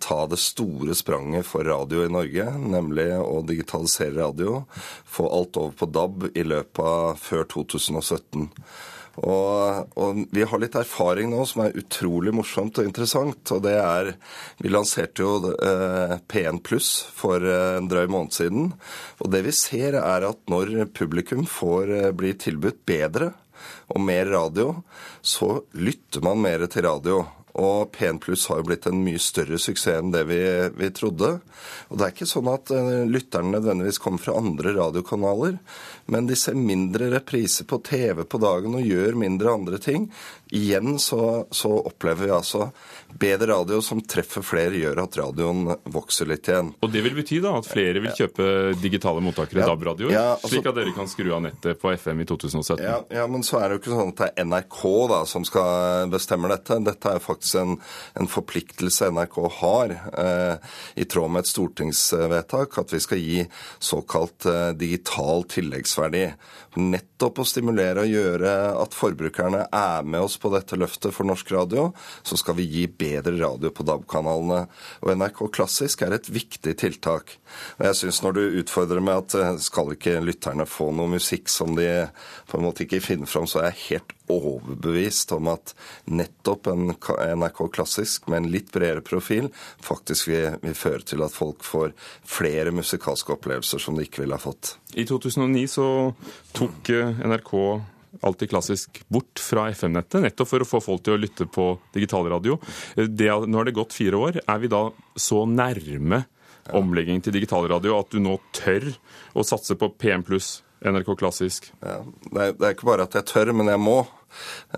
ta 0.00 0.22
det 0.30 0.40
store 0.40 0.96
spranget 0.96 1.44
for 1.48 1.68
radio 1.68 2.06
i 2.06 2.12
Norge, 2.12 2.46
nemlig 2.56 3.10
å 3.20 3.42
digitalisere 3.44 4.16
radio. 4.16 4.62
Få 5.04 5.28
alt 5.28 5.60
over 5.60 5.76
på 5.76 5.90
DAB 5.92 6.30
i 6.32 6.46
løpet 6.46 6.82
av 6.88 7.20
før 7.20 7.44
2017. 7.52 8.48
Og, 9.20 9.90
og, 10.00 10.20
vi 10.32 10.44
har 10.48 10.60
litt 10.60 10.76
erfaring 10.78 11.28
nå 11.32 11.42
som 11.48 11.66
er 11.66 11.76
utrolig 11.76 12.32
morsomt 12.32 12.78
og 12.80 12.88
interessant. 12.88 13.44
Og 13.52 13.60
det 13.66 13.74
er 13.76 14.14
Vi 14.62 14.72
lanserte 14.72 15.24
jo 15.24 15.52
eh, 15.52 16.16
P1 16.32 16.62
Pluss 16.64 16.94
for 17.12 17.44
eh, 17.44 17.76
en 17.76 17.90
drøy 17.92 18.06
måned 18.08 18.32
siden. 18.36 18.72
Og 19.20 19.32
det 19.34 19.44
vi 19.44 19.52
ser, 19.56 19.98
er 20.00 20.28
at 20.30 20.40
når 20.48 20.88
publikum 20.96 21.44
får 21.44 21.92
eh, 21.98 22.10
bli 22.16 22.32
tilbudt 22.40 22.84
bedre 22.88 23.32
og 23.92 24.02
mer 24.02 24.30
radio, 24.32 24.74
så 25.20 25.62
lytter 25.76 26.24
man 26.24 26.42
mer 26.42 26.66
til 26.70 26.86
radio. 26.88 27.22
Og 27.60 27.90
P1 27.92 28.16
Pluss 28.24 28.46
har 28.48 28.62
jo 28.62 28.68
blitt 28.70 28.86
en 28.88 29.02
mye 29.04 29.20
større 29.20 29.58
suksess 29.60 29.98
enn 29.98 30.12
det 30.14 30.22
vi, 30.30 30.40
vi, 30.72 30.88
trodde. 30.96 31.34
Og 31.90 31.98
det 31.98 32.06
er 32.06 32.14
ikke 32.14 32.28
sånn 32.30 32.48
at 32.48 32.72
uh, 32.72 33.02
lytterne 33.04 33.52
nødvendigvis 33.52 34.00
kommer 34.00 34.24
fra 34.24 34.38
andre 34.40 34.72
radiokanaler, 34.78 35.58
men 36.06 36.26
de 36.26 36.36
ser 36.36 36.54
mindre 36.58 37.10
repriser 37.12 37.64
på 37.68 37.78
TV 37.84 38.24
på 38.24 38.40
dagen 38.42 38.76
og 38.78 38.86
gjør 38.86 39.18
mindre 39.18 39.52
andre 39.52 39.78
ting. 39.82 40.08
Igjen 40.52 40.98
så, 41.00 41.46
så, 41.50 41.70
opplever 41.72 42.26
vi 42.26 42.32
altså 42.34 42.66
bedre 43.08 43.46
radio 43.54 43.78
som 43.80 44.02
treffer 44.04 44.44
flere, 44.44 44.76
gjør 44.76 44.98
at 45.06 45.16
radioen 45.16 45.70
vokser 45.94 46.28
litt 46.28 46.48
igjen. 46.48 46.74
Og 46.84 46.92
det 46.92 47.00
vil 47.06 47.16
bety 47.16 47.38
da 47.40 47.54
at 47.56 47.68
flere 47.68 48.02
vil 48.04 48.12
kjøpe 48.16 48.48
digitale 48.82 49.22
mottakere, 49.24 49.62
ja, 49.62 49.70
DAB-radioer, 49.70 50.12
ja, 50.12 50.26
altså, 50.34 50.50
slik 50.52 50.68
at 50.68 50.76
dere 50.76 50.92
kan 50.96 51.08
skru 51.08 51.30
av 51.32 51.40
nettet 51.46 51.80
på 51.80 51.92
FM 51.96 52.20
i 52.20 52.26
2017? 52.28 52.84
Ja, 52.84 52.98
ja, 53.16 53.24
men 53.32 53.46
så 53.48 53.62
er 53.62 53.70
det 53.70 53.78
jo 53.78 53.82
ikke 53.82 53.94
sånn 53.94 54.12
at 54.12 54.20
det 54.20 54.28
er 54.28 54.48
NRK 54.50 54.82
da 55.14 55.22
som 55.32 55.48
skal 55.48 56.12
bestemme 56.12 56.52
dette. 56.52 56.78
Dette 56.84 57.16
er 57.16 57.24
faktisk 57.24 57.60
en, 57.62 57.78
en 58.20 58.30
forpliktelse 58.30 59.08
NRK 59.16 59.40
har, 59.62 59.96
eh, 60.26 60.76
i 61.00 61.08
tråd 61.08 61.32
med 61.32 61.46
et 61.46 61.52
stortingsvedtak, 61.52 62.76
at 62.84 62.92
vi 62.92 63.00
skal 63.00 63.24
gi 63.24 63.40
såkalt 63.80 64.50
eh, 64.52 64.70
digital 64.76 65.46
tilleggsverdi. 65.92 66.32
Nettopp 66.80 67.42
å 67.42 67.44
stimulere 67.46 68.02
og 68.02 68.10
gjøre 68.10 68.52
at 68.80 68.94
forbrukerne 68.96 69.66
er 69.68 70.04
med 70.04 70.24
oss 70.24 70.38
på 70.40 70.50
dette 70.52 70.76
løftet 70.76 71.12
for 71.12 71.28
norsk 71.28 71.52
radio, 71.52 71.92
så 72.22 72.36
skal 72.36 72.56
vi 72.56 72.64
gi 72.64 72.86
bedre 72.88 73.36
radio 73.36 73.70
på 73.70 73.84
DAB-kanalene. 73.84 74.66
Og 75.02 75.12
NRK 75.16 75.44
Klassisk 75.52 76.02
er 76.02 76.16
et 76.16 76.30
viktig 76.32 76.74
tiltak. 76.80 77.36
Og 77.78 77.86
jeg 77.86 78.00
syns 78.00 78.22
når 78.22 78.38
du 78.38 78.42
utfordrer 78.62 79.04
meg 79.04 79.22
at 79.22 79.36
eh, 79.36 79.60
skal 79.60 79.92
ikke 79.94 80.20
lytterne 80.24 80.66
få 80.66 80.90
noe 80.92 81.12
musikk 81.12 81.50
som 81.52 81.76
de 81.76 82.08
på 82.48 82.58
en 82.58 82.66
måte 82.66 82.86
ikke 82.86 83.02
finner 83.04 83.28
fram, 83.28 83.46
så 83.46 83.62
er 83.62 83.72
jeg 83.72 83.82
helt 83.90 84.16
overbevist 84.30 85.32
om 85.36 85.50
at 85.52 85.74
nettopp 86.10 86.68
en 86.72 86.92
NRK 86.92 87.62
Klassisk 87.74 88.28
med 88.30 88.42
en 88.42 88.50
litt 88.52 88.70
bredere 88.74 89.02
profil 89.04 89.48
faktisk 89.82 90.30
vil, 90.30 90.58
vil 90.62 90.76
føre 90.78 91.06
til 91.06 91.24
at 91.24 91.34
folk 91.34 91.64
får 91.66 91.94
flere 92.28 92.74
musikalske 92.74 93.34
opplevelser 93.36 93.82
som 93.82 93.98
de 93.98 94.06
ikke 94.06 94.24
ville 94.24 94.38
ha 94.38 94.42
fått. 94.42 94.76
I 94.94 95.06
2009 95.08 95.64
så 95.72 95.88
tok 96.56 96.92
eh, 96.94 97.24
NRK 97.26 97.54
alltid 98.20 98.50
klassisk 98.50 99.00
bort 99.08 99.40
fra 99.40 99.70
FM-nettet, 99.72 100.20
nettopp 100.22 100.50
for 100.50 100.62
å 100.62 100.68
få 100.68 100.82
folk 100.84 101.04
til 101.06 101.16
å 101.16 101.20
lytte 101.20 101.46
på 101.50 101.72
digitalradio. 101.94 102.58
Det, 102.94 103.30
nå 103.48 103.58
har 103.58 103.68
det 103.68 103.76
gått 103.76 103.96
fire 103.96 104.20
år. 104.20 104.42
Er 104.44 104.60
vi 104.62 104.70
da 104.70 104.84
så 105.16 105.46
nærme 105.48 106.24
omlegging 106.76 107.22
til 107.24 107.34
digitalradio 107.34 107.96
at 107.98 108.12
du 108.12 108.20
nå 108.22 108.36
tør 108.54 108.92
å 109.34 109.44
satse 109.46 109.74
på 109.78 109.90
PM 109.98 110.22
pluss 110.26 110.60
NRK 110.84 111.14
Klassisk? 111.18 111.70
Ja, 111.80 112.00
det, 112.02 112.40
er, 112.40 112.56
det 112.58 112.66
er 112.66 112.74
ikke 112.76 112.90
bare 112.90 113.06
at 113.06 113.14
jeg 113.18 113.28
tør, 113.30 113.52
men 113.56 113.70
jeg 113.70 113.80
må. 113.82 114.02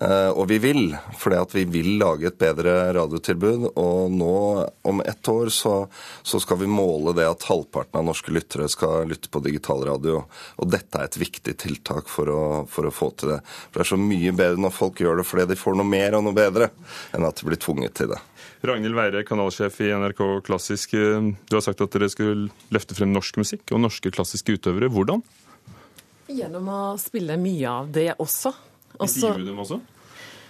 Eh, 0.01 0.31
og 0.35 0.49
vi 0.51 0.59
vil, 0.59 0.97
fordi 1.19 1.39
at 1.39 1.55
vi 1.55 1.63
vil 1.71 1.91
lage 2.01 2.29
et 2.29 2.39
bedre 2.39 2.75
radiotilbud. 2.97 3.69
Og 3.81 4.13
nå, 4.13 4.35
om 4.91 5.03
ett 5.05 5.29
år, 5.31 5.51
så, 5.55 5.75
så, 6.23 6.41
skal 6.43 6.61
vi 6.63 6.71
måle 6.71 7.15
det 7.17 7.27
at 7.29 7.47
halvparten 7.49 8.01
av 8.01 8.09
norske 8.09 8.35
lyttere 8.35 8.69
skal 8.73 9.09
lytte 9.11 9.31
på 9.33 9.43
digitalradio. 9.45 10.25
Og 10.61 10.71
dette 10.71 11.01
er 11.01 11.09
et 11.09 11.21
viktig 11.21 11.57
tiltak 11.61 12.11
for 12.13 12.31
å, 12.31 12.43
for 12.71 12.89
å, 12.89 12.95
få 12.95 13.13
til 13.19 13.35
det. 13.37 13.41
For 13.71 13.81
det 13.81 13.87
er 13.87 13.93
så 13.95 14.01
mye 14.01 14.35
bedre 14.37 14.65
når 14.67 14.75
folk 14.75 15.03
gjør 15.05 15.21
det 15.21 15.29
fordi 15.29 15.49
de 15.53 15.61
får 15.61 15.79
noe 15.79 15.89
mer 15.89 16.19
og 16.19 16.27
noe 16.27 16.37
bedre, 16.37 16.71
enn 17.15 17.27
at 17.27 17.41
de 17.41 17.49
blir 17.49 17.61
tvunget 17.61 17.97
til 18.01 18.13
det. 18.15 18.21
Ragnhild 18.65 18.97
Weire, 18.97 19.21
kanalsjef 19.29 19.77
i 19.85 19.91
NRK 19.93 20.23
Klassisk. 20.47 20.95
Du 20.97 21.57
har 21.57 21.65
sagt 21.65 21.83
at 21.85 21.93
dere 21.93 22.09
skulle 22.13 22.49
løfte 22.73 22.97
frem 22.97 23.13
norsk 23.13 23.37
musikk 23.41 23.75
og 23.77 23.83
norske 23.85 24.13
klassiske 24.15 24.57
utøvere. 24.57 24.89
Hvordan? 24.93 25.21
Gjennom 26.27 26.71
å 26.73 26.83
spille 27.01 27.37
mye 27.41 27.69
av 27.69 27.91
det 27.93 28.13
også. 28.19 28.55
Intervjue 29.01 29.51
dem 29.51 29.59
også? 29.61 29.81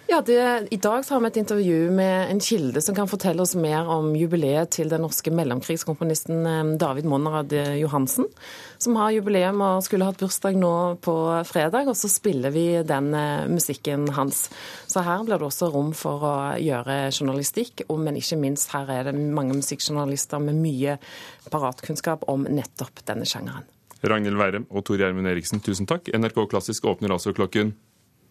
Ja, 0.07 0.21
det, 0.21 0.69
I 0.71 0.77
dag 0.77 1.05
har 1.09 1.21
vi 1.21 1.29
et 1.31 1.37
intervju 1.41 1.91
med 1.97 2.31
en 2.31 2.41
kilde 2.41 2.83
som 2.85 2.95
kan 2.95 3.09
fortelle 3.09 3.41
oss 3.41 3.55
mer 3.57 3.89
om 3.89 4.11
jubileet 4.17 4.75
til 4.77 4.91
den 4.93 5.01
norske 5.01 5.33
mellomkrigskomponisten 5.33 6.45
eh, 6.47 6.73
David 6.79 7.09
Monrad 7.09 7.55
Johansen, 7.81 8.29
som 8.77 8.99
har 9.01 9.15
jubileum 9.17 9.63
og 9.65 9.81
skulle 9.87 10.05
hatt 10.05 10.21
bursdag 10.21 10.61
nå 10.61 10.75
på 11.05 11.17
fredag. 11.49 11.89
Og 11.89 11.97
så 11.97 12.13
spiller 12.13 12.53
vi 12.53 12.67
den 12.85 13.11
eh, 13.17 13.49
musikken 13.49 14.11
hans. 14.13 14.51
Så 14.87 15.03
her 15.07 15.25
blir 15.25 15.41
det 15.41 15.49
også 15.49 15.73
rom 15.73 15.95
for 15.97 16.29
å 16.29 16.35
gjøre 16.61 17.09
journalistikk, 17.09 17.87
men 17.89 18.21
ikke 18.21 18.39
minst 18.45 18.77
her 18.77 18.93
er 18.93 19.09
det 19.09 19.17
mange 19.17 19.57
musikkjournalister 19.57 20.43
med 20.45 20.61
mye 20.61 20.99
paratkunnskap 21.49 22.29
om 22.29 22.45
nettopp 22.45 23.07
denne 23.09 23.25
sjangeren. 23.25 23.65
Ragnhild 24.11 24.39
Weirem 24.41 24.69
og 24.71 24.85
Tor 24.87 25.01
Gjermund 25.01 25.29
Eriksen, 25.31 25.63
tusen 25.65 25.89
takk. 25.91 26.11
NRK 26.13 26.45
Klassisk 26.53 26.87
åpner 26.91 27.15
altså 27.15 27.35
klokken 27.37 27.75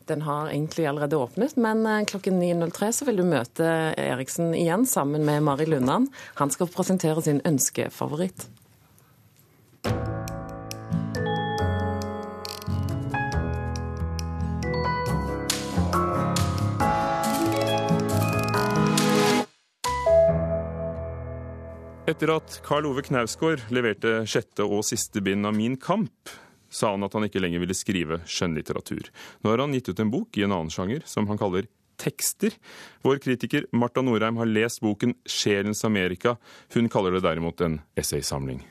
den 0.05 0.21
har 0.21 0.49
egentlig 0.51 0.83
allerede 0.87 1.15
åpnet, 1.15 1.55
men 1.55 1.85
eh, 1.87 2.01
klokken 2.03 2.41
9.03 2.41 2.91
så 2.91 3.05
vil 3.07 3.21
du 3.21 3.23
møte 3.23 3.67
Eriksen 3.95 4.51
igjen 4.51 4.83
sammen 4.89 5.23
med 5.23 5.45
Mari 5.47 5.67
Lundan. 5.69 6.09
Han 6.41 6.51
skal 6.51 6.67
presentere 6.67 7.23
sin 7.23 7.39
ønskefavoritt. 7.47 8.49
Etter 22.13 22.29
at 22.29 22.59
Karl 22.61 22.85
Ove 22.85 23.01
Knausgård 23.01 23.63
leverte 23.73 24.19
sjette 24.29 24.61
og 24.67 24.83
siste 24.85 25.17
bind 25.25 25.47
av 25.49 25.55
Min 25.57 25.79
kamp, 25.81 26.29
sa 26.69 26.91
han 26.93 27.05
at 27.07 27.15
han 27.17 27.25
ikke 27.25 27.41
lenger 27.41 27.63
ville 27.63 27.73
skrive 27.73 28.19
skjønnlitteratur. 28.29 29.07
Nå 29.41 29.49
har 29.49 29.63
han 29.63 29.73
gitt 29.73 29.89
ut 29.89 30.01
en 30.03 30.11
bok 30.13 30.37
i 30.37 30.43
en 30.45 30.53
annen 30.53 30.69
sjanger, 30.73 31.01
som 31.09 31.25
han 31.31 31.41
kaller 31.41 31.65
tekster. 31.97 32.53
Vår 33.01 33.17
kritiker 33.23 33.65
Marta 33.73 34.03
Norheim 34.05 34.37
har 34.37 34.51
lest 34.51 34.83
boken 34.85 35.15
'Sjelens 35.25 35.81
Amerika'. 35.89 36.37
Hun 36.75 36.89
kaller 36.89 37.17
det 37.17 37.25
derimot 37.25 37.61
en 37.65 37.81
essaysamling. 37.97 38.61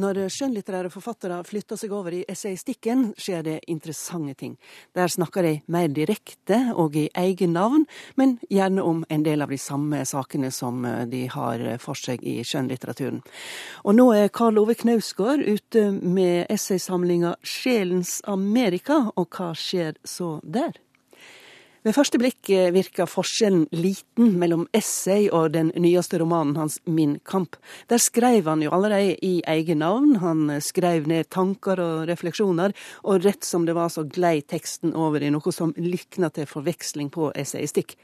Når 0.00 0.20
skjønnlitterære 0.32 0.90
forfattere 0.92 1.40
flytter 1.44 1.76
seg 1.76 1.92
over 1.92 2.14
i 2.14 2.22
essayistikken, 2.30 3.10
skjer 3.20 3.42
det 3.44 3.56
interessante 3.68 4.36
ting. 4.38 4.54
Der 4.96 5.10
snakker 5.12 5.44
de 5.44 5.52
mer 5.68 5.90
direkte 5.92 6.60
og 6.78 6.96
i 6.96 7.08
egen 7.20 7.52
navn, 7.58 7.84
men 8.16 8.38
gjerne 8.48 8.84
om 8.86 9.02
en 9.10 9.26
del 9.26 9.44
av 9.44 9.52
de 9.52 9.58
samme 9.60 10.00
sakene 10.08 10.52
som 10.54 10.84
eh, 10.88 11.04
de 11.10 11.26
har 11.34 11.64
for 11.82 11.98
seg 11.98 12.24
i 12.24 12.38
skjønnlitteraturen. 12.46 13.20
Og 13.84 13.98
nå 13.98 14.10
er 14.16 14.32
Karl 14.32 14.62
Ove 14.62 14.78
Knausgård 14.78 15.44
ute 15.44 15.90
med 15.90 16.46
essaysamlinga 16.48 17.36
'Sjelens 17.42 18.20
Amerika', 18.24 19.10
og 19.16 19.28
hva 19.36 19.52
skjer 19.52 19.98
så 20.04 20.38
der? 20.44 20.78
Ved 21.80 21.94
første 21.96 22.18
blikk 22.20 22.50
eh, 22.52 22.66
virker 22.74 23.08
forskjellen 23.08 23.62
liten 23.72 24.34
mellom 24.36 24.66
essay 24.76 25.30
og 25.32 25.54
den 25.54 25.70
nyeste 25.80 26.18
romanen 26.20 26.58
hans 26.60 26.76
Min 26.84 27.14
kamp. 27.24 27.56
Der 27.88 27.96
skrev 27.96 28.50
han 28.50 28.60
jo 28.60 28.72
allerede 28.76 29.14
i 29.24 29.40
eget 29.48 29.78
navn. 29.80 30.18
Han 30.20 30.50
eh, 30.52 30.60
skrev 30.60 31.08
ned 31.08 31.30
tanker 31.32 31.80
og 31.80 32.02
refleksjoner, 32.10 32.74
og 33.08 33.24
rett 33.24 33.48
som 33.48 33.64
det 33.64 33.78
var 33.78 33.88
så 33.88 34.04
glei 34.04 34.42
teksten 34.44 34.92
over 34.92 35.24
i 35.24 35.30
noe 35.32 35.54
som 35.56 35.72
likna 35.80 36.28
til 36.28 36.44
forveksling 36.50 37.08
på 37.14 37.30
essayistikk. 37.32 37.96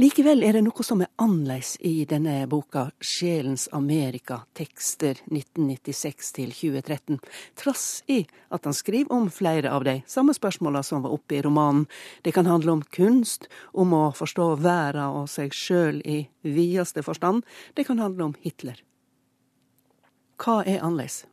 Likevel 0.00 0.44
er 0.44 0.58
det 0.58 0.64
noe 0.66 0.84
som 0.84 1.00
er 1.00 1.08
annerledes 1.20 1.78
i 1.80 2.04
denne 2.08 2.44
boka, 2.52 2.90
Sjelens 3.00 3.64
Amerika, 3.72 4.42
tekster 4.52 5.16
1996 5.32 6.30
til 6.36 6.52
2013, 6.52 7.18
trass 7.56 7.88
i 8.12 8.20
at 8.52 8.68
han 8.68 8.76
skriver 8.76 9.12
om 9.16 9.32
flere 9.32 9.72
av 9.72 9.88
de 9.88 9.98
samme 10.08 10.36
spørsmåla 10.36 10.84
som 10.84 11.04
var 11.04 11.16
oppe 11.16 11.38
i 11.38 11.42
romanen. 11.44 11.88
Det 12.24 12.36
kan 12.36 12.48
handle 12.48 12.76
om 12.76 12.86
kunst, 12.94 13.48
om 13.72 13.94
å 13.96 14.04
forstå 14.16 14.52
verda 14.62 15.08
og 15.14 15.28
seg 15.32 15.54
sjøl 15.56 16.00
i 16.04 16.22
videste 16.42 17.04
forstand. 17.06 17.46
Det 17.74 17.86
kan 17.88 18.02
handle 18.02 18.30
om 18.30 18.38
Hitler. 18.42 18.82
Hva 20.40 20.62
er 20.64 20.80
annerledes? 20.80 21.24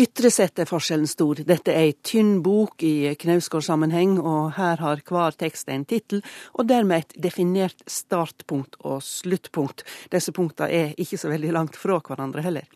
Ytre 0.00 0.30
sett 0.32 0.58
er 0.58 0.68
forskjellen 0.68 1.08
stor. 1.10 1.42
Dette 1.46 1.72
er 1.72 1.88
ei 1.88 1.96
tynn 2.04 2.38
bok 2.44 2.82
i 2.86 3.14
Knausgård-sammenheng, 3.20 4.16
og 4.20 4.54
her 4.58 4.82
har 4.82 5.02
hver 5.08 5.36
tekst 5.40 5.70
en 5.72 5.86
tittel, 5.88 6.22
og 6.54 6.68
dermed 6.70 7.04
et 7.04 7.16
definert 7.28 7.84
startpunkt 7.90 8.78
og 8.82 9.02
sluttpunkt. 9.04 9.84
Disse 10.12 10.34
punktene 10.34 10.70
er 10.70 10.96
ikke 11.00 11.20
så 11.20 11.32
veldig 11.32 11.52
langt 11.54 11.78
fra 11.80 12.00
hverandre 12.04 12.44
heller. 12.44 12.68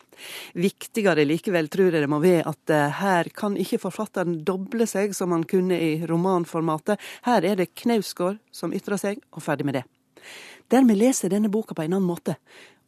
Viktigere 0.59 1.23
likevel 1.27 1.69
tror 1.71 1.93
jeg 1.93 2.03
det 2.03 2.11
må 2.11 2.19
være 2.23 2.47
at 2.49 2.73
eh, 2.75 2.97
her 2.99 3.29
kan 3.35 3.55
ikke 3.59 3.79
forfatteren 3.85 4.41
doble 4.47 4.87
seg 4.89 5.15
som 5.15 5.31
han 5.35 5.45
kunne 5.47 5.79
i 5.79 5.93
romanformatet. 6.09 6.99
Her 7.27 7.47
er 7.47 7.61
det 7.61 7.71
Knausgård 7.79 8.41
som 8.51 8.75
ytrer 8.75 8.99
seg, 8.99 9.23
og 9.31 9.45
ferdig 9.45 9.69
med 9.69 9.79
det. 9.79 9.85
Dermed 10.69 10.99
leser 10.99 11.27
jeg 11.27 11.37
denne 11.37 11.51
boka 11.51 11.75
på 11.75 11.85
en 11.85 11.95
annen 11.95 12.09
måte, 12.09 12.37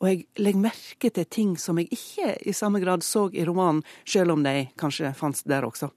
og 0.02 0.10
jeg 0.10 0.26
legger 0.42 0.66
merke 0.66 1.12
til 1.14 1.26
ting 1.30 1.56
som 1.62 1.78
jeg 1.78 1.92
ikke 1.94 2.36
i 2.50 2.54
samme 2.58 2.82
grad 2.82 3.06
så 3.06 3.28
i 3.34 3.46
romanen, 3.46 3.84
sjøl 4.06 4.34
om 4.34 4.46
de 4.46 4.68
kanskje 4.78 5.14
fantes 5.18 5.46
der 5.50 5.66
også. 5.66 5.92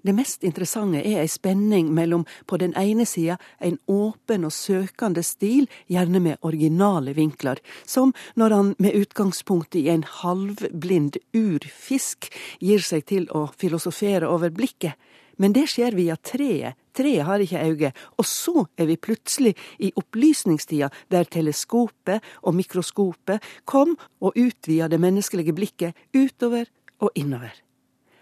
Det 0.00 0.14
mest 0.16 0.44
interessante 0.48 1.02
er 1.04 1.20
ei 1.20 1.28
spenning 1.28 1.90
mellom 1.92 2.22
på 2.48 2.56
den 2.60 2.72
ene 2.78 3.04
sida 3.04 3.36
en 3.60 3.76
åpen 3.90 4.46
og 4.48 4.54
søkende 4.56 5.22
stil, 5.26 5.68
gjerne 5.92 6.22
med 6.24 6.40
originale 6.40 7.12
vinkler, 7.16 7.60
som 7.84 8.14
når 8.40 8.56
han 8.56 8.74
med 8.78 8.96
utgangspunkt 8.96 9.76
i 9.76 9.88
en 9.92 10.06
halvblind 10.22 11.20
urfisk 11.36 12.30
gir 12.60 12.80
seg 12.80 13.04
til 13.12 13.28
å 13.36 13.50
filosofere 13.60 14.28
over 14.28 14.52
blikket. 14.56 14.96
Men 15.36 15.52
det 15.56 15.68
skjer 15.72 15.96
via 15.96 16.16
treet. 16.16 16.76
Treet 17.00 17.24
har 17.24 17.40
ikke 17.40 17.62
øyne. 17.64 17.92
Og 18.18 18.28
så 18.28 18.66
er 18.76 18.90
vi 18.90 18.98
plutselig 19.00 19.54
i 19.78 19.92
opplysningstida, 19.96 20.90
der 21.10 21.24
teleskopet 21.24 22.20
og 22.42 22.54
mikroskopet 22.58 23.40
kom 23.64 23.96
og 24.20 24.36
utvida 24.36 24.88
det 24.88 25.00
menneskelige 25.00 25.56
blikket 25.56 25.96
utover 26.14 26.68
og 27.00 27.10
innover. 27.14 27.54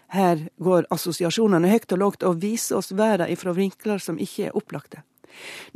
Her 0.09 0.47
går 0.57 0.87
assosiasjonene 0.89 1.69
høyt 1.69 1.91
og 1.93 2.01
lågt 2.01 2.25
og 2.25 2.41
viser 2.41 2.79
oss 2.79 2.95
verden 2.97 3.29
ifra 3.29 3.53
vinkler 3.53 4.01
som 4.01 4.17
ikke 4.17 4.47
er 4.49 4.57
opplagte. 4.57 5.03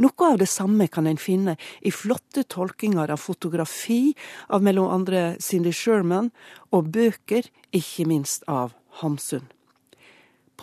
Noe 0.01 0.29
av 0.31 0.39
det 0.41 0.49
samme 0.49 0.87
kan 0.89 1.05
en 1.07 1.19
finne 1.21 1.53
i 1.85 1.91
flotte 1.93 2.41
tolkinger 2.49 3.13
av 3.13 3.21
fotografi 3.21 4.15
av 4.49 4.65
mellom 4.65 4.89
andre 4.89 5.35
Cindy 5.43 5.73
Sherman, 5.75 6.31
og 6.73 6.89
bøker, 6.95 7.45
ikke 7.69 8.07
minst 8.09 8.47
av 8.49 8.73
Hamsun. 9.03 9.45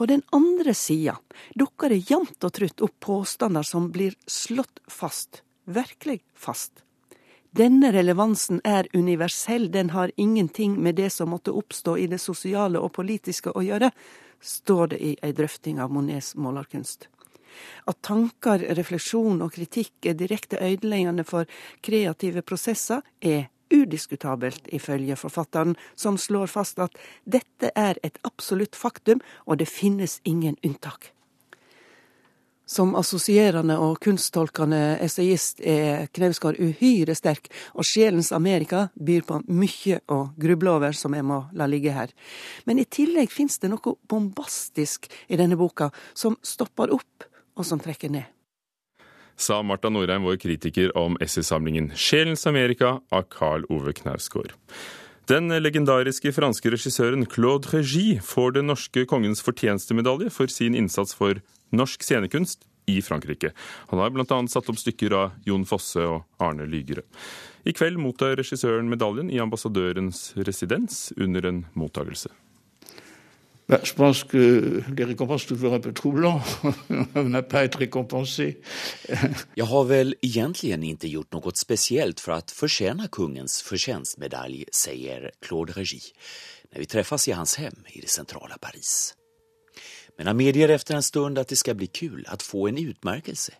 På 0.00 0.06
den 0.06 0.22
andre 0.30 0.74
sida 0.74 1.18
dukker 1.54 1.92
det 1.92 1.98
jevnt 2.08 2.44
og 2.46 2.54
trutt 2.56 2.80
opp 2.80 2.94
påstander 3.04 3.66
som 3.68 3.90
blir 3.92 4.14
slått 4.24 4.80
fast, 4.88 5.42
virkelig 5.68 6.22
fast. 6.32 6.72
Denne 7.52 7.90
relevansen 7.92 8.62
er 8.64 8.88
universell, 8.96 9.68
den 9.68 9.90
har 9.92 10.14
ingenting 10.16 10.78
med 10.80 10.96
det 10.96 11.10
som 11.12 11.28
måtte 11.34 11.52
oppstå 11.52 11.98
i 12.00 12.06
det 12.08 12.22
sosiale 12.24 12.80
og 12.80 12.94
politiske 12.96 13.52
å 13.52 13.60
gjøre, 13.60 13.92
står 14.40 14.94
det 14.94 15.02
i 15.04 15.12
ei 15.20 15.34
drøfting 15.36 15.84
av 15.84 15.92
Monets 15.92 16.32
målerkunst. 16.32 17.10
At 17.84 18.00
tanker, 18.00 18.70
refleksjon 18.80 19.44
og 19.44 19.52
kritikk 19.52 20.08
er 20.08 20.16
direkte 20.16 20.64
ødeleggende 20.64 21.28
for 21.28 21.44
kreative 21.84 22.40
prosesser, 22.40 23.04
er 23.20 23.50
udiskutabelt, 23.70 24.68
ifølge 24.72 25.16
forfatteren, 25.16 25.76
som 25.94 26.18
slår 26.18 26.50
fast 26.50 26.78
at 26.82 26.98
dette 27.24 27.72
er 27.76 27.98
et 28.02 28.18
absolutt 28.26 28.76
faktum, 28.76 29.22
og 29.46 29.58
det 29.58 29.68
finnes 29.68 30.20
ingen 30.24 30.56
unntak. 30.64 31.12
Som 32.70 32.92
assosierende 32.94 33.74
og 33.82 33.96
kunsttolkende 33.98 35.00
essayist 35.02 35.58
er 35.66 36.04
Knausgård 36.14 36.60
uhyre 36.62 37.16
sterk, 37.18 37.48
og 37.74 37.82
Sjelens 37.88 38.30
Amerika 38.30 38.84
byr 38.94 39.24
på 39.26 39.40
mye 39.50 39.98
å 40.06 40.20
gruble 40.38 40.76
over 40.76 40.94
som 40.94 41.16
jeg 41.18 41.26
må 41.26 41.40
la 41.58 41.66
ligge 41.66 41.90
her. 41.96 42.14
Men 42.70 42.78
i 42.78 42.86
tillegg 42.86 43.34
fins 43.34 43.58
det 43.58 43.72
noe 43.72 43.96
bombastisk 44.06 45.10
i 45.26 45.40
denne 45.40 45.58
boka, 45.58 45.90
som 46.14 46.38
stopper 46.46 46.94
opp 46.94 47.26
og 47.58 47.66
som 47.66 47.82
trekker 47.82 48.14
ned. 48.14 48.39
Sa 49.40 49.62
Marta 49.64 49.88
Norheim, 49.88 50.22
vår 50.22 50.36
kritiker, 50.36 50.96
om 50.96 51.16
essaysamlingen 51.20 51.90
'Sjelens 51.96 52.46
Amerika' 52.46 53.00
av 53.10 53.22
Carl 53.22 53.64
Ove 53.68 53.92
Knausgård. 53.92 54.52
Den 55.26 55.48
legendariske 55.48 56.32
franske 56.32 56.70
regissøren 56.70 57.24
Claude 57.24 57.68
Régie 57.72 58.20
får 58.20 58.52
den 58.58 58.66
norske 58.66 59.06
kongens 59.06 59.40
fortjenestemedalje 59.40 60.30
for 60.30 60.46
sin 60.46 60.74
innsats 60.74 61.14
for 61.14 61.40
norsk 61.72 62.02
scenekunst 62.02 62.66
i 62.86 63.00
Frankrike. 63.02 63.52
Han 63.88 64.02
har 64.02 64.10
bl.a. 64.10 64.40
satt 64.48 64.68
opp 64.68 64.76
stykker 64.76 65.14
av 65.16 65.32
Jon 65.46 65.64
Fosse 65.64 66.04
og 66.04 66.26
Arne 66.42 66.66
Lygere. 66.68 67.06
I 67.64 67.72
kveld 67.72 67.96
mottar 67.96 68.36
regissøren 68.36 68.90
medaljen 68.92 69.30
i 69.30 69.40
ambassadørens 69.40 70.32
residens 70.36 71.12
under 71.16 71.46
en 71.46 71.64
mottagelse. 73.70 73.90
Je 73.90 73.94
pense 73.94 74.24
que 74.24 74.82
les 74.96 75.04
récompenses 75.04 75.42
sont 75.42 75.54
toujours 75.54 75.74
un 75.74 75.80
peu 75.80 75.92
troublantes. 75.92 76.60
On 77.14 77.24
n'a 77.28 77.42
pas 77.42 77.64
été 77.64 77.78
récompensé. 77.78 78.56
Jag 79.54 79.64
har 79.64 79.84
väl 79.84 80.14
egentligen 80.22 80.82
inte 80.82 81.08
gjort 81.08 81.32
något 81.32 81.56
speciellt 81.56 82.20
för 82.20 82.32
att 82.32 82.50
förtjäna 82.50 83.08
kungens 83.08 83.62
förtjänstmedalj, 83.62 84.64
säger 84.72 85.30
Claude 85.40 85.72
Regi, 85.72 86.00
när 86.72 86.80
vi 86.80 86.86
träffas 86.86 87.28
i 87.28 87.32
hans 87.32 87.56
hem 87.56 87.76
i 87.88 88.00
det 88.00 88.08
centrala 88.08 88.58
Paris. 88.58 89.14
Men 90.16 90.26
han 90.26 90.36
medger 90.36 90.68
efter 90.68 90.94
en 90.94 91.02
stund 91.02 91.38
att 91.38 91.48
det 91.48 91.56
ska 91.56 91.74
bli 91.74 91.86
kul 91.86 92.24
att 92.28 92.42
få 92.42 92.68
en 92.68 92.78
utmärkelse. 92.78 93.52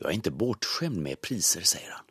Jag 0.00 0.10
är 0.10 0.14
inte 0.14 0.30
bortskämd 0.30 0.96
med 0.96 1.20
priser, 1.20 1.60
säger 1.60 1.90
han. 1.90 2.04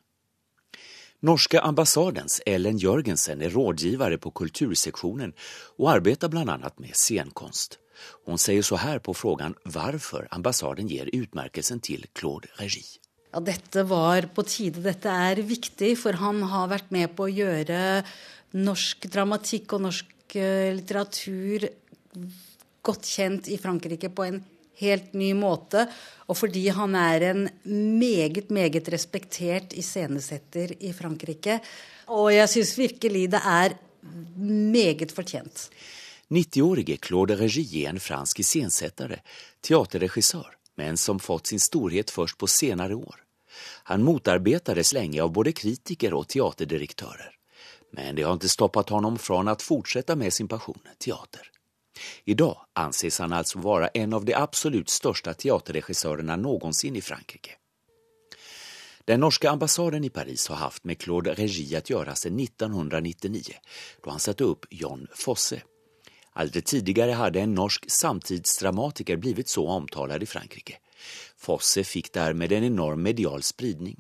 Norska 1.20 1.60
ambassadens 1.60 2.38
Ellen 2.48 2.78
Jørgensen 2.80 3.42
er 3.44 3.52
rådgivare 3.52 4.16
på 4.24 4.32
kultursektionen 4.32 5.34
og 5.76 5.90
arbeider 5.98 6.32
bl.a. 6.32 6.56
med 6.80 6.96
scenkonst. 6.96 7.76
Hun 8.24 8.40
sier 8.40 8.64
så 8.64 8.80
her 8.80 9.02
på 9.04 9.12
frågan 9.12 9.58
hvorfor 9.68 10.30
ambassaden 10.32 10.88
gir 10.88 11.12
utmerkelsen 11.12 11.82
til 11.84 12.06
Claude 12.16 12.48
Régie. 12.62 13.02
Ja, 13.34 13.42
dette 13.44 13.84
var 13.86 14.30
på 14.32 14.46
tide. 14.48 14.80
Dette 14.86 15.12
er 15.12 15.44
viktig, 15.44 15.92
for 16.00 16.16
han 16.18 16.40
har 16.54 16.72
vært 16.72 16.88
med 16.96 17.12
på 17.18 17.28
å 17.28 17.34
gjøre 17.34 17.82
norsk 18.56 19.10
dramatikk 19.12 19.76
og 19.76 19.84
norsk 19.90 20.40
eh, 20.40 20.72
litteratur 20.78 21.68
godt 22.80 23.12
kjent 23.12 23.52
i 23.52 23.60
Frankrike 23.60 24.08
på 24.16 24.24
en 24.26 24.40
helt 24.82 25.14
ny 25.18 25.32
måte. 25.38 25.86
Og 26.30 26.38
fordi 26.38 26.68
han 26.76 26.96
er 26.96 27.26
en 27.32 27.46
meget, 28.00 28.50
meget 28.54 28.90
respektert 28.94 29.74
iscenesetter 29.78 30.76
i 30.80 30.94
Frankrike. 30.94 31.60
Og 32.10 32.34
jeg 32.34 32.50
syns 32.50 32.76
virkelig 32.80 33.28
det 33.34 33.42
er 33.46 33.78
meget 34.04 35.12
fortjent. 35.12 35.70
90-årige 36.30 37.00
Claude 37.02 37.36
Regie 37.36 37.88
er 37.88 37.90
en 37.90 38.00
fransk 38.00 38.40
iscenesetter, 38.44 39.16
teaterregissør, 39.66 40.52
men 40.78 40.98
som 40.98 41.20
fått 41.20 41.50
sin 41.50 41.60
storhet 41.60 42.14
først 42.14 42.38
på 42.38 42.48
senere 42.48 42.96
år. 42.96 43.24
Han 43.90 44.06
motarbetades 44.06 44.94
lenge 44.94 45.22
av 45.24 45.34
både 45.34 45.56
kritiker 45.58 46.14
og 46.14 46.28
teaterdirektører. 46.30 47.32
Men 47.98 48.16
det 48.16 48.28
har 48.28 48.38
ikke 48.38 48.52
stoppet 48.52 48.94
ham 48.94 49.18
fra 49.18 49.42
å 49.42 49.56
fortsette 49.58 50.16
med 50.16 50.34
sin 50.34 50.48
passion, 50.48 50.78
teater. 51.02 51.50
Idag 52.24 52.58
anses 52.74 53.20
han 53.20 53.34
alltså 53.34 53.60
vara 53.60 53.88
en 53.88 54.14
av 54.14 54.26
de 54.26 54.34
absolut 54.34 54.90
största 54.90 55.34
teaterregissörerna 55.34 56.36
någonsin 56.36 56.96
i 56.96 57.02
Frankrike. 57.02 57.52
Den 59.06 59.20
norska 59.20 59.50
ambassaden 59.50 60.04
i 60.04 60.10
Paris 60.10 60.48
har 60.48 60.56
haft 60.56 60.84
med 60.84 61.00
Claude 61.00 61.34
Regi 61.34 61.76
att 61.76 61.90
göra 61.90 62.16
sedan 62.16 62.40
1999 62.40 63.44
då 64.04 64.10
han 64.10 64.20
satte 64.20 64.44
upp 64.44 64.66
John 64.70 65.08
Fosse. 65.16 65.62
Aldrig 66.34 66.66
tidigare 66.66 67.12
hade 67.12 67.40
en 67.40 67.54
norsk 67.54 67.92
samtidsdramatiker 67.92 69.18
blivit 69.18 69.50
så 69.50 69.68
omtalad 69.68 70.24
i 70.24 70.26
Frankrike. 70.26 70.78
Fosse 71.38 71.84
fick 71.84 72.14
därmed 72.14 72.52
en 72.52 72.64
enorm 72.64 73.02
medial 73.02 73.44
spridning. 73.44 73.98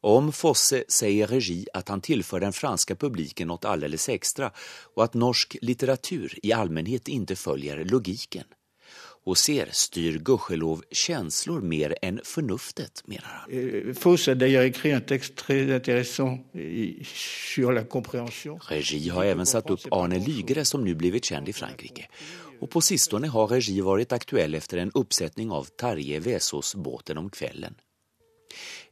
Om 0.00 0.32
Fosse 0.32 0.84
säger 0.88 1.26
Regi 1.26 1.66
att 1.72 1.88
han 1.88 2.00
tillför 2.00 2.40
den 2.40 2.52
franska 2.52 2.96
publiken 2.96 3.48
något 3.48 3.64
alldeles 3.64 4.08
extra 4.08 4.50
och 4.94 5.04
att 5.04 5.14
norsk 5.14 5.56
litteratur 5.62 6.38
i 6.42 6.52
allmänhet 6.52 7.08
inte 7.08 7.36
följer 7.36 7.84
logiken. 7.84 8.44
Og 9.28 9.36
ser, 9.36 9.68
styr 9.76 10.18
gudskjelov 10.24 10.80
känslor 10.90 11.60
mer 11.60 11.92
enn 12.02 12.20
fornuftet, 12.24 13.02
mener 13.04 13.26
han. 13.26 14.38
D'ailleurs 14.38 14.64
écrit 14.64 14.92
un 14.92 15.00
texte 15.00 15.34
très 15.36 15.74
intéressant 15.74 16.40
sur 17.04 17.72
la 17.72 17.84
compréhension. 17.84 18.58
Regi 18.68 19.08
har 19.08 19.24
även 19.24 19.46
satt 19.46 19.70
upp 19.70 19.80
Arne 19.90 20.18
Lygre 20.18 20.64
som 20.64 20.84
nu 20.84 20.94
blivit 20.94 21.24
känd 21.24 21.48
i 21.48 21.52
Frankrike. 21.52 22.08
Och 22.60 22.70
på 22.70 22.80
sistone 22.80 23.28
har 23.28 23.46
Regi 23.46 23.80
varit 23.80 24.12
aktuell 24.12 24.54
efter 24.54 24.78
en 24.78 24.90
uppsättning 24.94 25.50
av 25.50 25.64
Tarje 25.64 26.20
Vesaas 26.20 26.74
Båten 26.74 27.18
om 27.18 27.30
kvällen. 27.30 27.74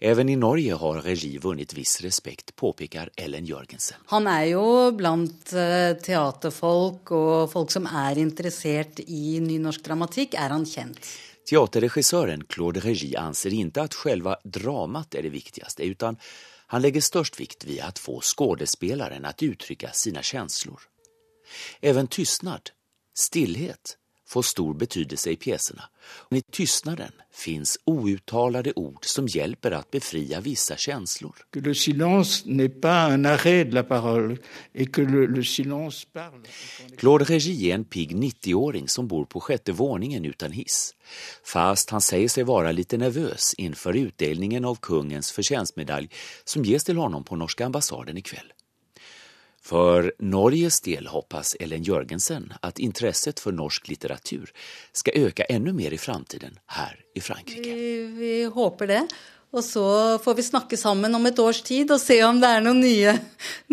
Även 0.00 0.28
i 0.28 0.36
Norge 0.36 0.74
har 0.74 1.00
Regi 1.02 1.38
vunnet 1.38 1.74
viss 1.74 2.00
respekt, 2.00 2.56
påpeker 2.56 3.10
Ellen 3.16 3.46
Jørgensen. 3.46 3.96
Han 4.12 4.26
er 4.30 4.44
jo 4.52 4.66
blant 4.96 5.52
eh, 5.52 5.94
teaterfolk 5.98 7.10
og 7.16 7.48
folk 7.52 7.72
som 7.74 7.88
er 7.90 8.20
interessert 8.22 9.02
i 9.06 9.40
nynorsk 9.42 9.82
dramatikk, 9.88 10.38
er 10.38 10.54
han 10.54 10.66
kjent. 10.68 11.10
Teaterregissøren 11.48 12.44
Claude 12.50 12.82
Regi 12.84 13.14
anser 13.16 13.54
ikke 13.56 13.88
at 13.88 13.96
selve 13.96 14.36
dramat 14.44 15.16
er 15.16 15.24
det 15.24 15.32
viktigste, 15.32 15.86
utan 15.88 16.18
han 16.68 16.84
legger 16.84 17.00
størst 17.00 17.38
vikt 17.40 17.64
ved 17.64 17.80
å 17.80 17.92
få 17.96 18.18
skuespilleren 18.20 19.24
til 19.32 19.50
å 19.50 19.56
uttrykke 19.56 19.94
sine 19.96 20.20
følelser. 20.20 20.84
Even 21.80 22.10
tystnad, 22.12 22.74
stillhet, 23.16 23.96
får 24.28 24.42
stor 24.42 24.74
betydelse 24.74 25.30
i 25.30 25.36
pjäserna. 25.36 25.82
I 26.30 26.42
tystnaden 26.52 27.12
finns 27.32 27.78
outtalade 27.84 28.72
ord 28.76 29.04
som 29.04 29.26
hjälper 29.26 29.70
att 29.70 29.90
befria 29.90 30.40
vissa 30.40 30.76
känslor. 30.76 31.34
Le 31.52 31.74
silence 31.74 32.44
n'est 32.46 32.80
pas 32.80 33.12
un 33.12 33.26
arrêt 33.26 33.64
de 33.64 33.74
la 33.74 33.82
parole 33.82 34.36
et 34.74 34.92
que 34.92 35.02
le, 35.02 35.26
le 35.26 35.44
silence 35.44 36.06
parle. 36.12 36.42
Claude 36.96 37.24
Régie 37.24 37.70
är 37.70 37.74
en 37.74 37.84
pigg 37.84 38.16
90-åring 38.16 38.88
som 38.88 39.08
bor 39.08 39.24
på 39.24 39.40
sjätte 39.40 39.72
våningen 39.72 40.24
utan 40.24 40.52
hiss. 40.52 40.94
Fast 41.44 41.90
han 41.90 42.00
säger 42.00 42.28
sig 42.28 42.44
vara 42.44 42.72
lite 42.72 42.96
nervös 42.96 43.54
inför 43.58 43.96
utdelningen 43.96 44.64
av 44.64 44.74
kungens 44.74 45.32
förtjänstmedalj 45.32 46.10
som 46.44 46.64
ges 46.64 46.84
till 46.84 46.96
honom 46.96 47.24
på 47.24 47.36
norska 47.36 47.66
ambassaden 47.66 48.16
ikväll. 48.16 48.52
För 49.68 50.12
Norges 50.18 50.80
del 50.80 51.06
hoppas 51.06 51.56
Ellen 51.60 51.82
Jørgensen 51.82 52.52
at 52.64 52.78
intresset 52.80 53.40
for 53.40 53.52
norsk 53.52 53.90
litteratur 53.90 54.48
skal 54.96 55.26
øke 55.28 55.44
enda 55.52 55.74
mer 55.76 55.92
i 55.92 55.98
framtiden 56.00 56.54
her 56.72 56.94
i 57.12 57.20
Frankrike. 57.20 57.74
Vi, 57.74 57.90
vi 58.16 58.30
håper 58.54 58.88
det. 58.88 59.02
Og 59.52 59.64
så 59.64 59.84
får 60.24 60.34
vi 60.38 60.46
snakke 60.46 60.78
sammen 60.80 61.14
om 61.14 61.28
et 61.28 61.38
års 61.40 61.60
tid 61.64 61.92
og 61.92 62.00
se 62.00 62.16
om 62.24 62.40
det 62.40 62.48
er 62.48 62.64
noen 62.64 62.80
nye, 62.80 63.12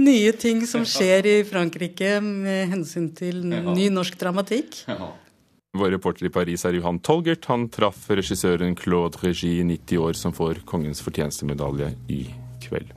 nye 0.09 0.35
ting 0.35 0.65
som 0.67 0.83
skjer 0.83 1.31
i 1.31 1.37
Frankrike 1.47 2.17
med 2.23 2.75
hensyn 2.75 3.07
til 3.15 3.39
ny 3.47 3.87
norsk 3.95 4.19
dramatikk. 4.19 4.81
Vår 5.75 5.95
reporter 5.95 6.27
i 6.27 6.33
Paris 6.41 6.67
er 6.67 6.75
Johan 6.75 6.99
Tolgert. 7.03 7.47
Han 7.51 7.69
traff 7.71 8.09
regissøren 8.11 8.75
Claude 8.79 9.23
Regi, 9.23 9.61
90 9.63 10.03
år, 10.03 10.19
som 10.19 10.35
får 10.35 10.65
Kongens 10.67 11.03
fortjenestemedalje 11.07 11.93
i 12.11 12.21
kveld. 12.67 12.91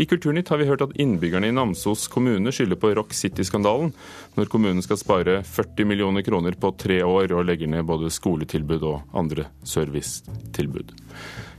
I 0.00 0.06
Kulturnytt 0.08 0.48
har 0.52 0.60
vi 0.60 0.68
hørt 0.68 0.84
at 0.84 0.94
innbyggerne 1.00 1.50
i 1.50 1.54
Namsos 1.54 2.06
kommune 2.12 2.52
skylder 2.54 2.78
på 2.80 2.92
Rock 2.96 3.14
City-skandalen, 3.16 3.92
når 4.36 4.50
kommunen 4.52 4.84
skal 4.84 5.00
spare 5.00 5.40
40 5.46 5.88
millioner 5.88 6.24
kroner 6.26 6.56
på 6.60 6.72
tre 6.80 7.02
år 7.04 7.34
og 7.36 7.46
legger 7.48 7.70
ned 7.70 7.86
både 7.88 8.12
skoletilbud 8.12 8.86
og 8.88 9.16
andre 9.16 9.50
servicetilbud. 9.66 10.94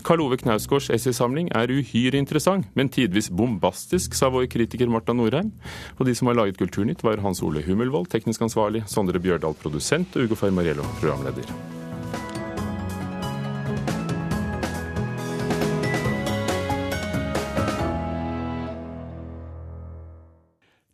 Karl 0.01 0.23
Ove 0.23 0.37
Knausgårds 0.41 0.89
essaysamling 0.93 1.51
er 1.55 1.69
uhyre 1.69 2.17
interessant, 2.17 2.65
men 2.77 2.89
tidvis 2.89 3.29
bombastisk, 3.29 4.15
sa 4.17 4.31
vår 4.33 4.47
kritiker 4.51 4.89
Marta 4.89 5.13
Norheim. 5.13 5.51
Og 5.99 6.07
de 6.07 6.15
som 6.17 6.31
har 6.31 6.39
laget 6.39 6.57
Kulturnytt, 6.57 7.03
var 7.05 7.21
Hans 7.21 7.43
Ole 7.45 7.61
Hummelvold, 7.65 8.09
teknisk 8.09 8.41
ansvarlig, 8.47 8.85
Sondre 8.89 9.21
Bjørdal, 9.21 9.57
produsent, 9.61 10.17
og 10.17 10.25
Ugo 10.25 10.39
Fermariello, 10.41 10.87
programleder. 11.03 11.80